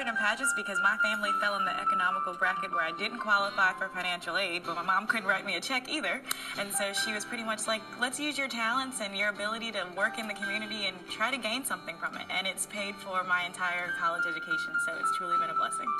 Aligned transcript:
started 0.00 0.16
in 0.16 0.24
pageants 0.24 0.54
because 0.56 0.78
my 0.82 0.96
family 1.02 1.30
fell 1.42 1.56
in 1.56 1.64
the 1.66 1.78
economical 1.78 2.32
bracket 2.32 2.72
where 2.72 2.82
I 2.82 2.92
didn't 2.92 3.18
qualify 3.18 3.74
for 3.74 3.88
financial 3.88 4.38
aid, 4.38 4.62
but 4.64 4.74
my 4.74 4.82
mom 4.82 5.06
couldn't 5.06 5.26
write 5.28 5.44
me 5.44 5.56
a 5.56 5.60
check 5.60 5.90
either. 5.90 6.22
And 6.58 6.72
so 6.72 6.94
she 7.04 7.12
was 7.12 7.26
pretty 7.26 7.44
much 7.44 7.66
like, 7.66 7.82
let's 8.00 8.18
use 8.18 8.38
your 8.38 8.48
talents 8.48 9.02
and 9.02 9.14
your 9.14 9.28
ability 9.28 9.72
to 9.72 9.84
work 9.94 10.18
in 10.18 10.26
the 10.26 10.32
community 10.32 10.86
and 10.86 10.96
try 11.10 11.30
to 11.30 11.36
gain 11.36 11.66
something 11.66 11.96
from 11.98 12.16
it. 12.16 12.24
And 12.30 12.46
it's 12.46 12.64
paid 12.64 12.94
for 12.96 13.22
my 13.24 13.44
entire 13.44 13.92
college 14.00 14.24
education, 14.26 14.72
so 14.86 14.96
it's 14.98 15.14
truly 15.18 15.36
been 15.36 15.50
a 15.50 15.54
blessing. 15.54 15.92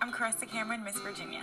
I'm 0.00 0.10
Caressa 0.10 0.48
Cameron, 0.48 0.84
Miss 0.84 0.96
Virginia. 0.96 1.42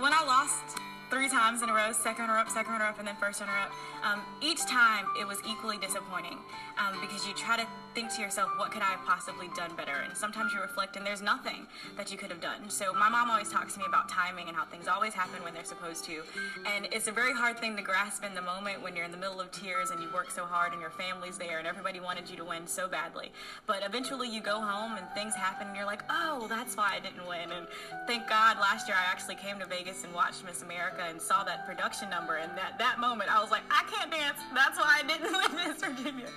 When 0.00 0.12
I 0.12 0.24
lost 0.26 0.78
three 1.10 1.28
times 1.28 1.62
in 1.62 1.68
a 1.68 1.72
row, 1.72 1.92
second 1.92 2.26
runner 2.26 2.38
up, 2.38 2.50
second 2.50 2.72
runner 2.72 2.86
up, 2.86 2.98
and 2.98 3.06
then 3.06 3.16
first 3.16 3.40
runner 3.40 3.52
up. 3.56 3.72
Um, 4.04 4.20
each 4.42 4.64
time 4.66 5.06
it 5.18 5.26
was 5.26 5.38
equally 5.48 5.78
disappointing 5.78 6.38
um, 6.78 7.00
because 7.00 7.26
you 7.26 7.34
try 7.34 7.56
to 7.56 7.66
think 7.98 8.14
to 8.14 8.22
yourself, 8.22 8.56
what 8.56 8.70
could 8.70 8.80
I 8.80 8.92
have 8.94 9.04
possibly 9.04 9.48
done 9.56 9.74
better? 9.74 10.06
And 10.06 10.16
sometimes 10.16 10.52
you 10.52 10.60
reflect 10.60 10.94
and 10.94 11.04
there's 11.04 11.20
nothing 11.20 11.66
that 11.96 12.12
you 12.12 12.16
could 12.16 12.30
have 12.30 12.40
done. 12.40 12.70
So 12.70 12.92
my 12.92 13.08
mom 13.08 13.28
always 13.28 13.50
talks 13.50 13.72
to 13.74 13.80
me 13.80 13.86
about 13.88 14.08
timing 14.08 14.46
and 14.46 14.56
how 14.56 14.66
things 14.66 14.86
always 14.86 15.14
happen 15.14 15.42
when 15.42 15.52
they're 15.52 15.64
supposed 15.64 16.04
to. 16.04 16.22
And 16.64 16.86
it's 16.92 17.08
a 17.08 17.10
very 17.10 17.32
hard 17.32 17.58
thing 17.58 17.74
to 17.74 17.82
grasp 17.82 18.22
in 18.22 18.36
the 18.36 18.42
moment 18.42 18.82
when 18.82 18.94
you're 18.94 19.04
in 19.04 19.10
the 19.10 19.18
middle 19.18 19.40
of 19.40 19.50
tears 19.50 19.90
and 19.90 20.00
you 20.00 20.08
work 20.14 20.30
so 20.30 20.44
hard 20.44 20.70
and 20.70 20.80
your 20.80 20.90
family's 20.90 21.38
there 21.38 21.58
and 21.58 21.66
everybody 21.66 21.98
wanted 21.98 22.30
you 22.30 22.36
to 22.36 22.44
win 22.44 22.68
so 22.68 22.86
badly. 22.86 23.32
But 23.66 23.82
eventually 23.84 24.28
you 24.28 24.42
go 24.42 24.60
home 24.60 24.96
and 24.96 25.04
things 25.10 25.34
happen 25.34 25.66
and 25.66 25.76
you're 25.76 25.84
like, 25.84 26.04
oh, 26.08 26.46
that's 26.48 26.76
why 26.76 26.92
I 26.94 27.00
didn't 27.00 27.26
win. 27.26 27.50
And 27.50 27.66
thank 28.06 28.28
God 28.28 28.58
last 28.60 28.86
year 28.86 28.96
I 28.96 29.10
actually 29.10 29.34
came 29.42 29.58
to 29.58 29.66
Vegas 29.66 30.04
and 30.04 30.14
watched 30.14 30.44
Miss 30.44 30.62
America 30.62 31.02
and 31.02 31.20
saw 31.20 31.42
that 31.42 31.66
production 31.66 32.10
number. 32.10 32.36
And 32.36 32.56
that, 32.56 32.78
that 32.78 33.00
moment 33.00 33.28
I 33.28 33.42
was 33.42 33.50
like, 33.50 33.62
I 33.72 33.82
can't 33.90 34.12
dance. 34.12 34.38
That's 34.54 34.78
why 34.78 35.02
I 35.02 35.06
didn't 35.08 35.32
win 35.56 35.66
Miss 35.66 35.82
Virginia. 35.82 36.28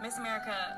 Miss 0.00 0.16
America 0.16 0.76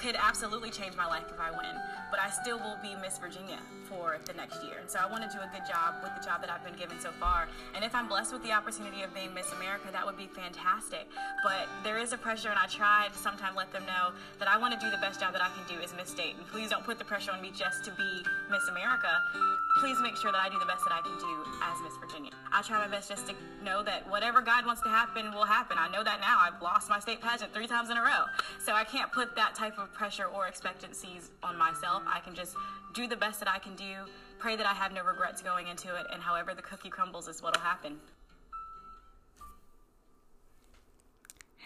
could 0.00 0.16
absolutely 0.16 0.70
change 0.70 0.96
my 0.96 1.06
life 1.06 1.24
if 1.28 1.38
I 1.38 1.50
win, 1.50 1.76
but 2.10 2.18
I 2.20 2.30
still 2.30 2.58
will 2.58 2.78
be 2.82 2.96
Miss 3.02 3.18
Virginia 3.18 3.58
for 3.84 4.16
the 4.24 4.32
next 4.32 4.62
year. 4.64 4.80
So 4.86 4.98
I 4.98 5.10
want 5.10 5.22
to 5.22 5.28
do 5.28 5.42
a 5.42 5.50
good 5.52 5.66
job 5.68 6.00
with 6.02 6.14
the 6.16 6.24
job 6.24 6.40
that 6.40 6.48
I've 6.48 6.64
been 6.64 6.78
given 6.78 6.98
so 7.00 7.10
far. 7.18 7.48
And 7.74 7.84
if 7.84 7.94
I'm 7.94 8.08
blessed 8.08 8.32
with 8.32 8.42
the 8.42 8.52
opportunity 8.52 9.02
of 9.02 9.12
being 9.12 9.34
Miss 9.34 9.52
America, 9.52 9.88
that 9.92 10.06
would 10.06 10.16
be 10.16 10.30
fantastic. 10.30 11.10
But 11.44 11.68
there 11.84 11.98
is 11.98 12.12
a 12.12 12.18
pressure, 12.18 12.48
and 12.48 12.58
I 12.58 12.66
try 12.66 13.08
to 13.12 13.18
sometimes 13.18 13.56
let 13.56 13.72
them 13.72 13.84
know 13.84 14.16
that 14.38 14.48
I 14.48 14.56
want 14.56 14.72
to 14.72 14.80
do 14.80 14.90
the 14.90 15.02
best 15.02 15.20
job 15.20 15.34
that 15.34 15.42
I 15.42 15.50
can 15.52 15.66
do 15.68 15.82
as 15.82 15.92
Miss 15.92 16.08
State. 16.08 16.36
And 16.38 16.46
please 16.46 16.70
don't 16.70 16.84
put 16.84 16.98
the 16.98 17.04
pressure 17.04 17.32
on 17.32 17.42
me 17.42 17.52
just 17.52 17.84
to 17.84 17.90
be 17.92 18.10
Miss 18.50 18.64
America. 18.70 19.10
Please 19.80 19.98
make 20.00 20.16
sure 20.16 20.32
that 20.32 20.40
I 20.40 20.48
do 20.48 20.58
the 20.58 20.70
best 20.70 20.82
that 20.86 20.94
I 20.94 21.02
can 21.02 21.18
do 21.18 21.34
as 21.60 21.76
Miss 21.82 21.94
Virginia. 22.00 22.32
I 22.52 22.62
try 22.62 22.78
my 22.78 22.88
best 22.88 23.08
just 23.10 23.26
to 23.26 23.34
know 23.62 23.82
that 23.82 24.08
whatever 24.08 24.40
God 24.40 24.66
wants 24.66 24.82
to 24.82 24.88
happen 24.88 25.34
will 25.34 25.44
happen. 25.44 25.76
I 25.78 25.90
know 25.90 26.02
that 26.04 26.20
now. 26.20 26.38
I've 26.40 26.62
lost 26.62 26.88
my 26.88 27.00
state 27.00 27.20
pageant 27.20 27.52
three 27.52 27.66
times 27.66 27.90
in 27.90 27.96
a 27.96 28.02
row. 28.02 28.24
So 28.64 28.72
I 28.72 28.84
can't 28.84 29.10
put 29.12 29.34
that 29.36 29.54
type 29.54 29.78
of 29.78 29.89
pressure 29.92 30.26
or 30.26 30.46
expectancies 30.46 31.30
on 31.42 31.56
myself. 31.56 32.02
I 32.06 32.20
can 32.20 32.34
just 32.34 32.54
do 32.94 33.06
the 33.06 33.16
best 33.16 33.40
that 33.40 33.48
I 33.48 33.58
can 33.58 33.74
do, 33.76 33.94
pray 34.38 34.56
that 34.56 34.66
I 34.66 34.72
have 34.72 34.92
no 34.92 35.02
regrets 35.02 35.42
going 35.42 35.68
into 35.68 35.94
it, 35.94 36.06
and 36.12 36.22
however 36.22 36.54
the 36.54 36.62
cookie 36.62 36.90
crumbles 36.90 37.28
is 37.28 37.42
what'll 37.42 37.62
happen. 37.62 37.98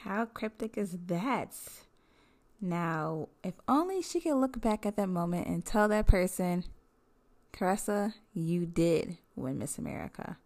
How 0.02 0.26
cryptic 0.26 0.76
is 0.76 0.96
that? 1.06 1.56
Now, 2.60 3.28
if 3.42 3.54
only 3.66 4.02
she 4.02 4.20
could 4.20 4.36
look 4.36 4.60
back 4.60 4.84
at 4.86 4.96
that 4.96 5.08
moment 5.08 5.46
and 5.46 5.64
tell 5.64 5.88
that 5.88 6.06
person, 6.06 6.64
Caressa, 7.52 8.14
you 8.34 8.66
did 8.66 9.18
win 9.36 9.58
Miss 9.58 9.78
America. 9.78 10.36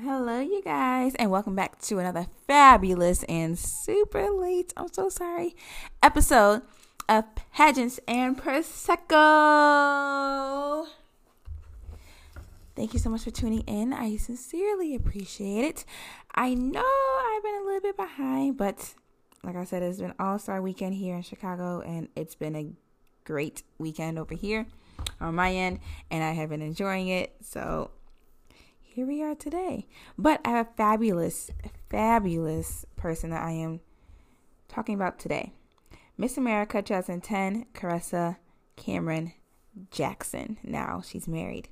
Hello, 0.00 0.38
you 0.40 0.62
guys, 0.62 1.16
and 1.16 1.32
welcome 1.32 1.56
back 1.56 1.80
to 1.82 1.98
another 1.98 2.26
fabulous 2.46 3.24
and 3.24 3.58
super 3.58 4.30
late, 4.30 4.72
I'm 4.76 4.92
so 4.92 5.08
sorry, 5.08 5.56
episode 6.00 6.62
of 7.08 7.24
Pageants 7.52 7.98
and 8.06 8.38
Prosecco. 8.40 9.16
Thank 12.76 12.92
you 12.92 13.00
so 13.00 13.10
much 13.10 13.24
for 13.24 13.32
tuning 13.32 13.62
in. 13.62 13.92
I 13.92 14.14
sincerely 14.16 14.94
appreciate 14.94 15.64
it. 15.64 15.84
I 16.36 16.54
know 16.54 16.78
I've 16.80 17.42
been 17.42 17.56
a 17.56 17.64
little 17.64 17.80
bit 17.80 17.96
behind, 17.96 18.56
but 18.56 18.94
like 19.42 19.56
I 19.56 19.64
said, 19.64 19.82
it's 19.82 20.00
been 20.00 20.14
All 20.18 20.38
Star 20.38 20.60
weekend 20.60 20.94
here 20.94 21.14
in 21.14 21.22
Chicago, 21.22 21.80
and 21.80 22.08
it's 22.16 22.34
been 22.34 22.56
a 22.56 22.72
great 23.24 23.62
weekend 23.78 24.18
over 24.18 24.34
here 24.34 24.66
on 25.20 25.34
my 25.34 25.52
end, 25.52 25.80
and 26.10 26.24
I 26.24 26.32
have 26.32 26.50
been 26.50 26.62
enjoying 26.62 27.08
it. 27.08 27.34
So 27.42 27.90
here 28.82 29.06
we 29.06 29.22
are 29.22 29.34
today. 29.34 29.86
But 30.16 30.40
I 30.44 30.50
have 30.50 30.66
a 30.66 30.76
fabulous, 30.76 31.50
fabulous 31.88 32.84
person 32.96 33.30
that 33.30 33.42
I 33.42 33.52
am 33.52 33.80
talking 34.68 34.94
about 34.94 35.18
today. 35.18 35.52
Miss 36.16 36.36
America 36.36 36.82
2010, 36.82 37.66
Caressa 37.74 38.38
Cameron 38.76 39.32
Jackson. 39.90 40.58
Now 40.64 41.00
she's 41.04 41.28
married. 41.28 41.68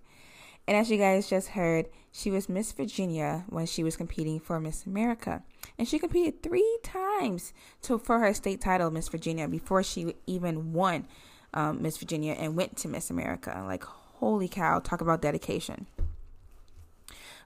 And 0.69 0.77
as 0.77 0.91
you 0.91 0.99
guys 0.99 1.29
just 1.29 1.49
heard, 1.49 1.89
she 2.13 2.31
was 2.31 2.49
Miss 2.49 2.73
Virginia 2.73 3.45
when 3.49 3.67
she 3.67 3.83
was 3.85 3.97
competing 3.97 4.41
for 4.41 4.59
Miss 4.59 4.87
America. 4.87 5.43
And 5.79 5.87
she 5.87 5.99
competed 5.99 6.43
three 6.43 6.79
times 6.83 7.53
to, 7.83 7.99
for 7.99 8.19
her 8.19 8.33
state 8.33 8.61
title, 8.61 8.91
Miss 8.91 9.09
Virginia, 9.09 9.47
before 9.47 9.83
she 9.83 10.15
even 10.27 10.73
won 10.73 11.07
um, 11.53 11.83
Miss 11.83 11.99
Virginia 11.99 12.33
and 12.33 12.57
went 12.57 12.77
to 12.79 12.89
Miss 12.89 13.11
America. 13.11 13.63
Like, 13.67 13.85
holy 13.85 14.49
cow, 14.49 14.79
talk 14.79 15.01
about 15.01 15.23
dedication. 15.23 15.87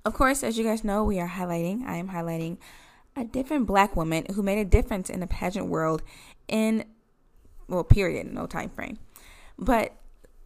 Of 0.05 0.15
course, 0.15 0.43
as 0.43 0.57
you 0.57 0.65
guys 0.65 0.85
know, 0.85 1.05
we 1.05 1.19
are 1.19 1.29
highlighting, 1.29 1.85
I 1.85 1.97
am 1.97 2.09
highlighting 2.09 2.59
a 3.17 3.25
different 3.25 3.67
black 3.67 3.97
woman 3.97 4.25
who 4.35 4.43
made 4.43 4.59
a 4.59 4.65
difference 4.65 5.11
in 5.11 5.21
the 5.21 5.27
pageant 5.27 5.67
world 5.67 6.03
in, 6.49 6.85
well, 7.69 7.85
period, 7.85 8.33
no 8.33 8.47
time 8.47 8.71
frame. 8.71 8.99
But 9.59 9.93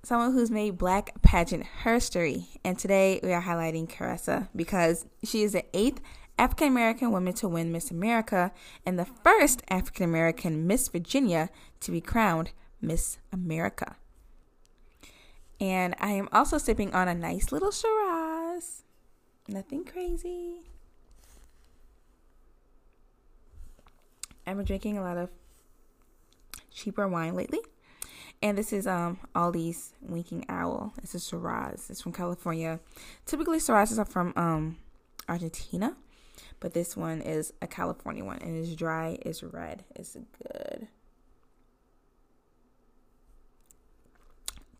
someone 0.02 0.32
who's 0.32 0.50
made 0.50 0.76
black 0.76 1.22
pageant 1.22 1.64
history. 1.84 2.48
And 2.64 2.78
today 2.78 3.20
we 3.22 3.32
are 3.32 3.42
highlighting 3.42 3.88
Caressa 3.88 4.48
because 4.54 5.06
she 5.22 5.42
is 5.42 5.52
the 5.52 5.64
eighth 5.72 6.00
African 6.38 6.68
American 6.68 7.12
woman 7.12 7.32
to 7.34 7.48
win 7.48 7.72
Miss 7.72 7.90
America 7.90 8.52
and 8.84 8.98
the 8.98 9.04
first 9.04 9.62
African 9.68 10.04
American 10.04 10.66
Miss 10.66 10.88
Virginia 10.88 11.48
to 11.80 11.90
be 11.90 12.00
crowned 12.00 12.50
Miss 12.80 13.18
America. 13.32 13.96
And 15.60 15.94
I 16.00 16.10
am 16.10 16.28
also 16.32 16.58
sipping 16.58 16.92
on 16.94 17.08
a 17.08 17.14
nice 17.14 17.52
little 17.52 17.70
Shiraz. 17.70 18.82
Nothing 19.48 19.84
crazy. 19.84 20.62
I've 24.46 24.56
been 24.56 24.66
drinking 24.66 24.98
a 24.98 25.02
lot 25.02 25.16
of 25.16 25.30
cheaper 26.70 27.08
wine 27.08 27.34
lately. 27.34 27.60
And 28.42 28.58
this 28.58 28.72
is 28.72 28.86
um 28.86 29.18
Aldi's 29.34 29.94
Winking 30.02 30.44
Owl. 30.48 30.92
This 31.00 31.14
is 31.14 31.26
Shiraz. 31.26 31.88
It's 31.88 32.02
from 32.02 32.12
California. 32.12 32.80
Typically 33.24 33.58
Shirazes 33.58 33.98
are 33.98 34.04
from 34.04 34.32
um 34.36 34.76
Argentina, 35.28 35.96
but 36.60 36.74
this 36.74 36.96
one 36.96 37.20
is 37.20 37.52
a 37.60 37.66
California 37.66 38.24
one 38.24 38.38
and 38.38 38.56
it's 38.56 38.74
dry, 38.74 39.18
it's 39.22 39.42
red. 39.42 39.84
It's 39.94 40.16
good. 40.42 40.88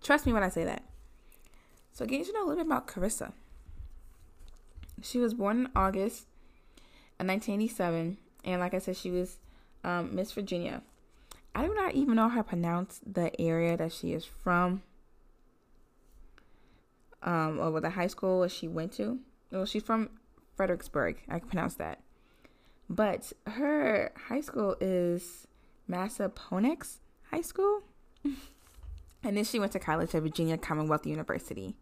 Trust 0.02 0.26
me 0.26 0.32
when 0.32 0.42
I 0.42 0.50
say 0.50 0.64
that. 0.64 0.82
So 1.92 2.04
getting 2.04 2.20
you 2.20 2.26
to 2.26 2.32
know 2.32 2.40
a 2.40 2.46
little 2.46 2.64
bit 2.64 2.66
about 2.66 2.86
Caressa. 2.86 3.32
She 5.00 5.18
was 5.18 5.32
born 5.32 5.60
in 5.60 5.68
August 5.74 6.26
of 7.20 7.26
1987, 7.26 8.18
and 8.44 8.60
like 8.60 8.74
I 8.74 8.78
said, 8.78 8.96
she 8.96 9.10
was 9.10 9.38
um, 9.82 10.14
Miss 10.14 10.32
Virginia. 10.32 10.82
I 11.54 11.66
do 11.66 11.72
not 11.72 11.94
even 11.94 12.16
know 12.16 12.28
how 12.28 12.38
to 12.38 12.48
pronounce 12.48 13.00
the 13.06 13.38
area 13.40 13.76
that 13.76 13.92
she 13.92 14.12
is 14.12 14.24
from, 14.24 14.82
um, 17.22 17.60
or 17.60 17.80
the 17.80 17.90
high 17.90 18.08
school 18.08 18.46
she 18.48 18.66
went 18.66 18.92
to. 18.94 19.20
Well, 19.50 19.64
she's 19.64 19.82
from 19.82 20.10
Fredericksburg. 20.56 21.18
I 21.28 21.38
can 21.38 21.48
pronounce 21.48 21.74
that. 21.74 22.00
But 22.88 23.32
her 23.46 24.12
high 24.28 24.40
school 24.40 24.76
is 24.80 25.46
Massaponax 25.88 26.98
High 27.30 27.40
School. 27.40 27.82
and 28.24 29.36
then 29.36 29.44
she 29.44 29.58
went 29.58 29.72
to 29.72 29.78
college 29.78 30.14
at 30.14 30.22
Virginia 30.22 30.58
Commonwealth 30.58 31.06
University. 31.06 31.76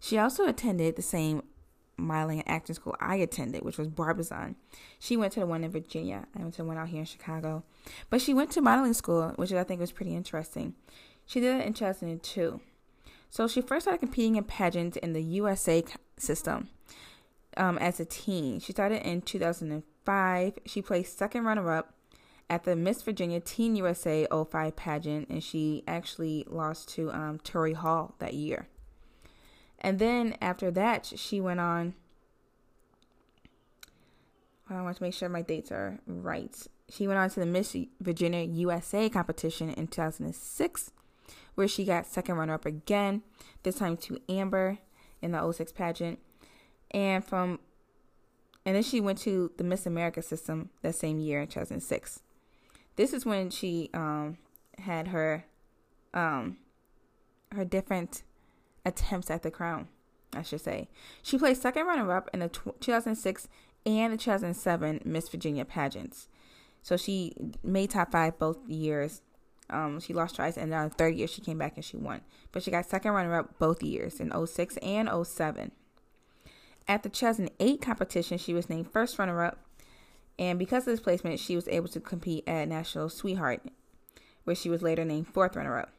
She 0.00 0.18
also 0.18 0.46
attended 0.46 0.96
the 0.96 1.02
same 1.02 1.42
modeling 1.98 2.46
acting 2.46 2.74
school 2.74 2.94
I 3.00 3.16
attended, 3.16 3.62
which 3.62 3.78
was 3.78 3.88
Barbizon. 3.88 4.56
She 4.98 5.16
went 5.16 5.32
to 5.34 5.40
the 5.40 5.46
one 5.46 5.64
in 5.64 5.70
Virginia. 5.70 6.26
I 6.36 6.42
went 6.42 6.54
to 6.54 6.62
the 6.62 6.68
one 6.68 6.76
out 6.76 6.88
here 6.88 7.00
in 7.00 7.06
Chicago. 7.06 7.64
But 8.10 8.20
she 8.20 8.34
went 8.34 8.50
to 8.52 8.60
modeling 8.60 8.92
school, 8.92 9.32
which 9.36 9.52
I 9.52 9.64
think 9.64 9.80
was 9.80 9.92
pretty 9.92 10.14
interesting. 10.14 10.74
She 11.24 11.40
did 11.40 11.60
it 11.60 11.66
in 11.66 11.72
2002. 11.72 12.60
So 13.30 13.48
she 13.48 13.60
first 13.60 13.84
started 13.84 13.98
competing 13.98 14.36
in 14.36 14.44
pageants 14.44 14.96
in 14.98 15.12
the 15.12 15.22
USA 15.22 15.82
system. 16.18 16.68
Um, 17.56 17.78
as 17.78 18.00
a 18.00 18.04
teen. 18.04 18.60
She 18.60 18.72
started 18.72 19.06
in 19.06 19.22
2005. 19.22 20.58
She 20.64 20.82
placed 20.82 21.18
second 21.18 21.44
runner 21.44 21.70
up 21.70 21.94
at 22.48 22.64
the 22.64 22.76
Miss 22.76 23.02
Virginia 23.02 23.40
Teen 23.40 23.76
USA 23.76 24.26
05 24.30 24.76
pageant, 24.76 25.28
and 25.28 25.42
she 25.42 25.82
actually 25.86 26.44
lost 26.48 26.88
to 26.90 27.10
um, 27.12 27.38
Tori 27.42 27.72
Hall 27.72 28.14
that 28.18 28.34
year. 28.34 28.68
And 29.80 29.98
then 29.98 30.36
after 30.40 30.70
that, 30.70 31.06
she 31.16 31.40
went 31.40 31.60
on. 31.60 31.94
I 34.68 34.82
want 34.82 34.96
to 34.96 35.02
make 35.02 35.14
sure 35.14 35.28
my 35.28 35.42
dates 35.42 35.70
are 35.70 36.00
right. 36.06 36.54
She 36.88 37.06
went 37.06 37.18
on 37.18 37.30
to 37.30 37.40
the 37.40 37.46
Miss 37.46 37.76
Virginia 38.00 38.42
USA 38.42 39.08
competition 39.08 39.70
in 39.70 39.86
2006, 39.86 40.90
where 41.54 41.68
she 41.68 41.84
got 41.84 42.06
second 42.06 42.36
runner 42.36 42.54
up 42.54 42.66
again, 42.66 43.22
this 43.62 43.76
time 43.76 43.96
to 43.98 44.20
Amber 44.28 44.78
in 45.22 45.32
the 45.32 45.52
06 45.52 45.72
pageant. 45.72 46.18
And 46.92 47.24
from 47.24 47.60
and 48.64 48.74
then 48.74 48.82
she 48.82 49.00
went 49.00 49.18
to 49.20 49.52
the 49.56 49.64
Miss 49.64 49.86
America 49.86 50.20
system 50.20 50.70
that 50.82 50.96
same 50.96 51.20
year 51.20 51.40
in 51.40 51.46
2006. 51.46 52.20
This 52.96 53.12
is 53.12 53.24
when 53.24 53.48
she 53.48 53.90
um, 53.94 54.38
had 54.78 55.08
her 55.08 55.44
um, 56.12 56.56
her 57.52 57.64
different 57.64 58.24
attempts 58.84 59.30
at 59.30 59.42
the 59.42 59.50
crown, 59.50 59.86
I 60.34 60.42
should 60.42 60.60
say. 60.60 60.88
She 61.22 61.38
placed 61.38 61.62
second 61.62 61.86
runner 61.86 62.10
up 62.12 62.28
in 62.34 62.40
the 62.40 62.48
2006 62.48 63.48
and 63.84 64.12
the 64.12 64.16
2007 64.16 65.00
Miss 65.04 65.28
Virginia 65.28 65.64
pageants. 65.64 66.28
So 66.82 66.96
she 66.96 67.34
made 67.62 67.90
top 67.90 68.12
five 68.12 68.38
both 68.38 68.58
years. 68.68 69.22
Um, 69.68 70.00
she 70.00 70.12
lost 70.12 70.36
twice, 70.36 70.56
and 70.56 70.72
then 70.72 70.88
the 70.88 70.94
third 70.94 71.14
year 71.14 71.26
she 71.26 71.40
came 71.40 71.58
back 71.58 71.72
and 71.76 71.84
she 71.84 71.96
won. 71.96 72.20
But 72.52 72.62
she 72.62 72.70
got 72.70 72.86
second 72.86 73.12
runner 73.12 73.34
up 73.34 73.58
both 73.58 73.82
years 73.82 74.20
in 74.20 74.32
06 74.46 74.76
and 74.78 75.08
07. 75.26 75.72
At 76.88 77.02
the 77.02 77.08
2008 77.08 77.80
competition, 77.80 78.38
she 78.38 78.54
was 78.54 78.68
named 78.68 78.90
first 78.90 79.18
runner 79.18 79.42
up, 79.42 79.58
and 80.38 80.58
because 80.58 80.86
of 80.86 80.92
this 80.92 81.00
placement, 81.00 81.40
she 81.40 81.56
was 81.56 81.68
able 81.68 81.88
to 81.88 82.00
compete 82.00 82.44
at 82.46 82.68
National 82.68 83.08
Sweetheart, 83.08 83.62
where 84.44 84.56
she 84.56 84.70
was 84.70 84.82
later 84.82 85.04
named 85.04 85.28
fourth 85.28 85.56
runner 85.56 85.78
up. 85.78 85.90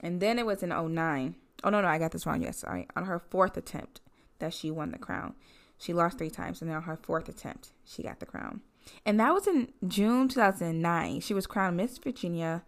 And 0.00 0.20
then 0.20 0.38
it 0.38 0.46
was 0.46 0.62
in 0.62 0.70
09. 0.70 1.34
Oh, 1.64 1.70
no, 1.70 1.80
no, 1.80 1.88
I 1.88 1.98
got 1.98 2.12
this 2.12 2.26
wrong. 2.26 2.42
Yes, 2.42 2.58
sorry. 2.58 2.86
On 2.96 3.04
her 3.04 3.18
fourth 3.18 3.56
attempt 3.56 4.00
that 4.38 4.54
she 4.54 4.70
won 4.70 4.90
the 4.92 4.98
crown. 4.98 5.34
She 5.78 5.92
lost 5.92 6.18
three 6.18 6.30
times, 6.30 6.60
and 6.60 6.70
then 6.70 6.76
on 6.76 6.84
her 6.84 6.96
fourth 6.96 7.28
attempt, 7.28 7.70
she 7.84 8.02
got 8.02 8.20
the 8.20 8.26
crown. 8.26 8.60
And 9.04 9.18
that 9.20 9.34
was 9.34 9.46
in 9.46 9.72
June 9.86 10.28
2009. 10.28 11.20
She 11.20 11.34
was 11.34 11.46
crowned 11.46 11.76
Miss 11.76 11.98
Virginia 11.98 12.62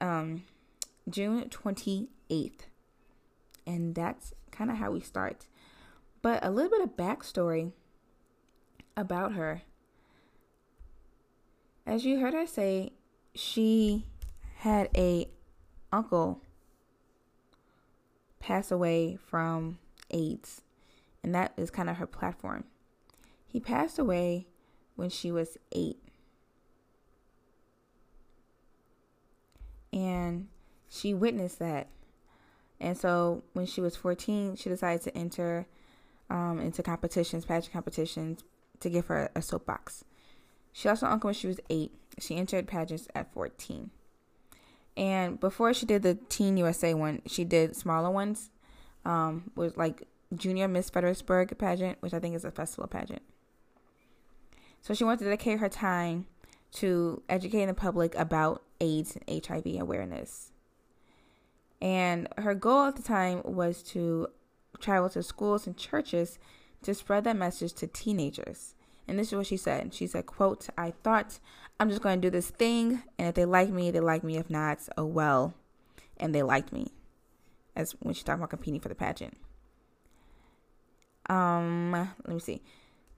um, 0.00 0.44
June 1.08 1.48
28th. 1.48 2.60
And 3.66 3.94
that's 3.94 4.34
kind 4.50 4.70
of 4.70 4.76
how 4.76 4.90
we 4.90 5.00
start. 5.00 5.46
But 6.26 6.44
a 6.44 6.50
little 6.50 6.72
bit 6.72 6.80
of 6.80 6.96
backstory 6.96 7.70
about 8.96 9.34
her. 9.34 9.62
As 11.86 12.04
you 12.04 12.18
heard 12.18 12.34
her 12.34 12.48
say, 12.48 12.94
she 13.32 14.06
had 14.56 14.90
a 14.96 15.28
uncle 15.92 16.42
pass 18.40 18.72
away 18.72 19.20
from 19.24 19.78
AIDS, 20.10 20.62
and 21.22 21.32
that 21.32 21.52
is 21.56 21.70
kind 21.70 21.88
of 21.88 21.98
her 21.98 22.08
platform. 22.08 22.64
He 23.46 23.60
passed 23.60 23.96
away 23.96 24.48
when 24.96 25.10
she 25.10 25.30
was 25.30 25.56
eight. 25.70 26.02
And 29.92 30.48
she 30.88 31.14
witnessed 31.14 31.60
that. 31.60 31.86
And 32.80 32.98
so 32.98 33.44
when 33.52 33.66
she 33.66 33.80
was 33.80 33.94
14, 33.94 34.56
she 34.56 34.68
decided 34.68 35.02
to 35.02 35.16
enter 35.16 35.68
um, 36.30 36.58
into 36.60 36.82
competitions, 36.82 37.44
pageant 37.44 37.72
competitions, 37.72 38.42
to 38.80 38.90
give 38.90 39.06
her 39.06 39.30
a 39.34 39.42
soapbox. 39.42 40.04
She 40.72 40.88
lost 40.88 41.02
her 41.02 41.08
uncle 41.08 41.28
when 41.28 41.34
she 41.34 41.46
was 41.46 41.60
eight. 41.70 41.92
She 42.18 42.36
entered 42.36 42.66
pageants 42.66 43.08
at 43.14 43.32
14. 43.32 43.90
And 44.96 45.38
before 45.38 45.74
she 45.74 45.86
did 45.86 46.02
the 46.02 46.14
Teen 46.14 46.56
USA 46.56 46.94
one, 46.94 47.22
she 47.26 47.44
did 47.44 47.76
smaller 47.76 48.10
ones, 48.10 48.50
um, 49.04 49.50
with 49.54 49.76
like 49.76 50.02
Junior 50.34 50.68
Miss 50.68 50.90
Fredericksburg 50.90 51.56
pageant, 51.58 51.98
which 52.00 52.14
I 52.14 52.18
think 52.18 52.34
is 52.34 52.44
a 52.44 52.50
festival 52.50 52.88
pageant. 52.88 53.22
So 54.80 54.94
she 54.94 55.04
wanted 55.04 55.20
to 55.20 55.24
dedicate 55.24 55.60
her 55.60 55.68
time 55.68 56.26
to 56.72 57.22
educating 57.28 57.68
the 57.68 57.74
public 57.74 58.14
about 58.14 58.62
AIDS 58.80 59.16
and 59.16 59.46
HIV 59.46 59.80
awareness. 59.80 60.52
And 61.80 62.28
her 62.38 62.54
goal 62.54 62.84
at 62.84 62.96
the 62.96 63.02
time 63.02 63.42
was 63.44 63.82
to 63.84 64.28
travel 64.80 65.08
to 65.10 65.22
schools 65.22 65.66
and 65.66 65.76
churches 65.76 66.38
to 66.82 66.94
spread 66.94 67.24
that 67.24 67.36
message 67.36 67.72
to 67.74 67.86
teenagers. 67.86 68.74
And 69.08 69.18
this 69.18 69.28
is 69.28 69.34
what 69.34 69.46
she 69.46 69.56
said. 69.56 69.94
She 69.94 70.06
said, 70.06 70.26
quote, 70.26 70.68
I 70.76 70.92
thought 71.02 71.38
I'm 71.78 71.88
just 71.88 72.02
going 72.02 72.20
to 72.20 72.26
do 72.26 72.30
this 72.30 72.50
thing. 72.50 73.02
And 73.18 73.28
if 73.28 73.34
they 73.34 73.44
like 73.44 73.70
me, 73.70 73.90
they 73.90 74.00
like 74.00 74.24
me. 74.24 74.36
If 74.36 74.50
not, 74.50 74.80
oh 74.96 75.04
well. 75.04 75.54
And 76.16 76.34
they 76.34 76.42
liked 76.42 76.72
me. 76.72 76.92
As 77.74 77.92
when 78.00 78.14
she 78.14 78.24
talked 78.24 78.38
about 78.38 78.50
competing 78.50 78.80
for 78.80 78.88
the 78.88 78.94
pageant. 78.94 79.36
Um, 81.28 81.92
let 81.92 82.28
me 82.28 82.38
see. 82.38 82.62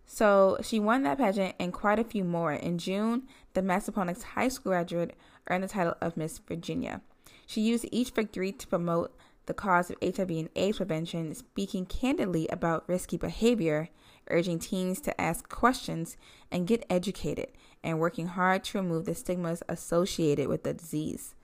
So 0.04 0.56
she 0.62 0.80
won 0.80 1.02
that 1.02 1.18
pageant 1.18 1.54
and 1.60 1.72
quite 1.72 1.98
a 1.98 2.04
few 2.04 2.24
more. 2.24 2.52
In 2.52 2.78
June, 2.78 3.24
the 3.54 3.60
Massaponax 3.60 4.22
High 4.22 4.48
School 4.48 4.72
graduate 4.72 5.14
earned 5.48 5.64
the 5.64 5.68
title 5.68 5.94
of 6.00 6.16
Miss 6.16 6.38
Virginia. 6.38 7.02
She 7.46 7.60
used 7.60 7.86
each 7.92 8.10
victory 8.10 8.52
to 8.52 8.66
promote 8.66 9.14
the 9.48 9.54
cause 9.54 9.90
of 9.90 9.96
HIV 10.00 10.30
and 10.30 10.48
AIDS 10.54 10.76
prevention, 10.76 11.34
speaking 11.34 11.86
candidly 11.86 12.46
about 12.48 12.88
risky 12.88 13.16
behavior, 13.16 13.88
urging 14.30 14.60
teens 14.60 15.00
to 15.00 15.20
ask 15.20 15.48
questions 15.48 16.16
and 16.52 16.66
get 16.68 16.86
educated, 16.88 17.48
and 17.82 17.98
working 17.98 18.28
hard 18.28 18.62
to 18.64 18.78
remove 18.78 19.06
the 19.06 19.14
stigmas 19.14 19.62
associated 19.68 20.46
with 20.46 20.62
the 20.62 20.74
disease. 20.74 21.34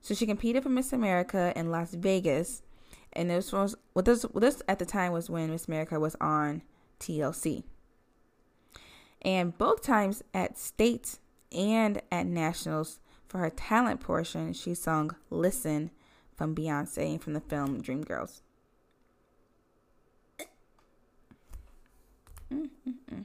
So 0.00 0.14
she 0.14 0.26
competed 0.26 0.62
for 0.62 0.68
Miss 0.70 0.92
America 0.92 1.52
in 1.54 1.70
Las 1.70 1.94
Vegas, 1.94 2.62
and 3.12 3.30
this 3.30 3.52
was 3.52 3.76
well, 3.94 4.02
this 4.02 4.24
well, 4.24 4.40
this 4.40 4.62
at 4.66 4.78
the 4.78 4.86
time 4.86 5.12
was 5.12 5.30
when 5.30 5.50
Miss 5.50 5.68
America 5.68 6.00
was 6.00 6.16
on 6.20 6.62
TLC. 6.98 7.62
And 9.22 9.56
both 9.56 9.82
times 9.82 10.22
at 10.34 10.58
state 10.58 11.18
and 11.52 12.02
at 12.10 12.26
nationals 12.26 12.98
for 13.28 13.38
her 13.38 13.50
talent 13.50 14.00
portion, 14.00 14.52
she 14.52 14.74
sung 14.74 15.14
"Listen" 15.30 15.90
from 16.36 16.54
Beyonce 16.54 17.12
and 17.12 17.22
from 17.22 17.32
the 17.34 17.40
film 17.40 17.82
Dreamgirls. 17.82 18.40
Mm-hmm. 22.52 23.20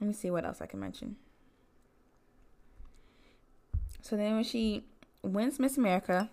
Let 0.00 0.06
me 0.06 0.12
see 0.12 0.30
what 0.30 0.44
else 0.44 0.60
I 0.60 0.66
can 0.66 0.80
mention. 0.80 1.16
So 4.02 4.16
then, 4.16 4.34
when 4.34 4.44
she 4.44 4.84
wins 5.22 5.58
Miss 5.58 5.76
America, 5.76 6.30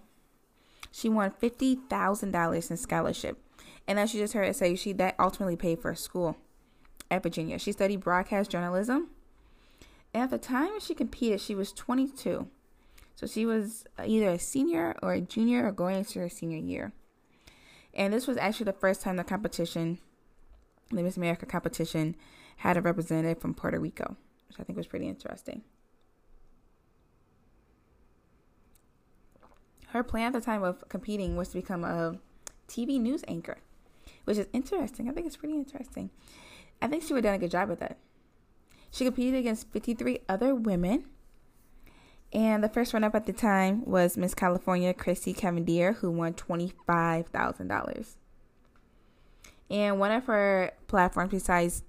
she 0.92 1.10
won 1.10 1.32
fifty 1.32 1.76
thousand 1.76 2.32
dollars 2.32 2.72
in 2.72 2.78
scholarship, 2.78 3.38
and 3.88 4.00
as 4.00 4.14
you 4.14 4.22
just 4.22 4.34
heard 4.34 4.48
it 4.48 4.56
say, 4.56 4.76
she 4.76 4.94
that 4.94 5.16
ultimately 5.20 5.56
paid 5.56 5.80
for 5.80 5.94
school 5.96 6.38
at 7.12 7.24
Virginia. 7.24 7.60
She 7.60 7.72
studied 7.72 8.00
broadcast 8.00 8.50
journalism, 8.50 9.10
at 10.14 10.30
the 10.30 10.38
time 10.38 10.80
she 10.80 10.96
competed, 10.96 11.42
she 11.42 11.56
was 11.56 11.72
twenty 11.72 12.08
two. 12.08 12.48
So 13.18 13.26
she 13.26 13.48
was 13.48 13.84
either 14.06 14.30
a 14.30 14.38
senior 14.38 14.96
or 15.02 15.14
a 15.14 15.22
junior 15.22 15.66
or 15.66 15.72
going 15.72 15.98
into 15.98 16.20
her 16.20 16.30
senior 16.30 16.60
year. 16.60 16.94
And 17.96 18.14
this 18.14 18.28
was 18.28 18.38
actually 18.38 18.66
the 18.66 18.74
first 18.74 19.02
time 19.02 19.16
the 19.16 19.24
competition, 19.24 19.98
the 20.92 21.02
Miss 21.02 21.18
America 21.18 21.48
competition, 21.48 22.16
had 22.58 22.78
a 22.78 22.82
representative 22.82 23.42
from 23.42 23.56
Puerto 23.56 23.80
Rico, 23.80 24.16
which 24.48 24.60
I 24.60 24.64
think 24.64 24.78
was 24.78 24.86
pretty 24.86 25.08
interesting. 25.08 25.64
Her 29.88 30.04
plan 30.04 30.28
at 30.28 30.34
the 30.34 30.46
time 30.46 30.62
of 30.62 30.88
competing 30.88 31.36
was 31.36 31.50
to 31.50 31.56
become 31.56 31.84
a 31.84 32.20
TV 32.68 33.02
news 33.02 33.24
anchor, 33.28 33.58
which 34.26 34.38
is 34.38 34.46
interesting. 34.54 35.10
I 35.10 35.14
think 35.14 35.26
it's 35.26 35.38
pretty 35.38 35.56
interesting. 35.56 36.12
I 36.84 36.88
think 36.88 37.02
she 37.02 37.14
would 37.14 37.26
have 37.26 37.32
done 37.32 37.40
a 37.40 37.44
good 37.44 37.52
job 37.52 37.68
with 37.68 37.80
that. 37.80 37.98
She 38.92 39.06
competed 39.06 39.40
against 39.40 39.72
53 39.72 40.20
other 40.30 40.54
women 40.54 41.06
and 42.34 42.64
the 42.64 42.70
first 42.70 42.94
runner 42.94 43.08
up 43.08 43.16
at 43.16 43.26
the 43.26 43.34
time 43.34 43.86
was 43.86 44.18
Miss 44.18 44.34
California 44.34 44.94
Kristy 44.94 45.36
Cavinder, 45.36 45.96
who 45.98 46.12
won 46.12 46.34
$25,000. 46.34 48.16
And 49.70 50.00
one 50.00 50.12
of 50.12 50.26
her 50.26 50.72
platforms, 50.88 51.32
besides 51.32 51.84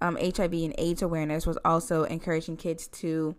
um, 0.00 0.16
HIV 0.16 0.52
and 0.52 0.74
AIDS 0.78 1.02
awareness, 1.02 1.46
was 1.46 1.58
also 1.64 2.04
encouraging 2.04 2.56
kids 2.56 2.86
to 2.88 3.36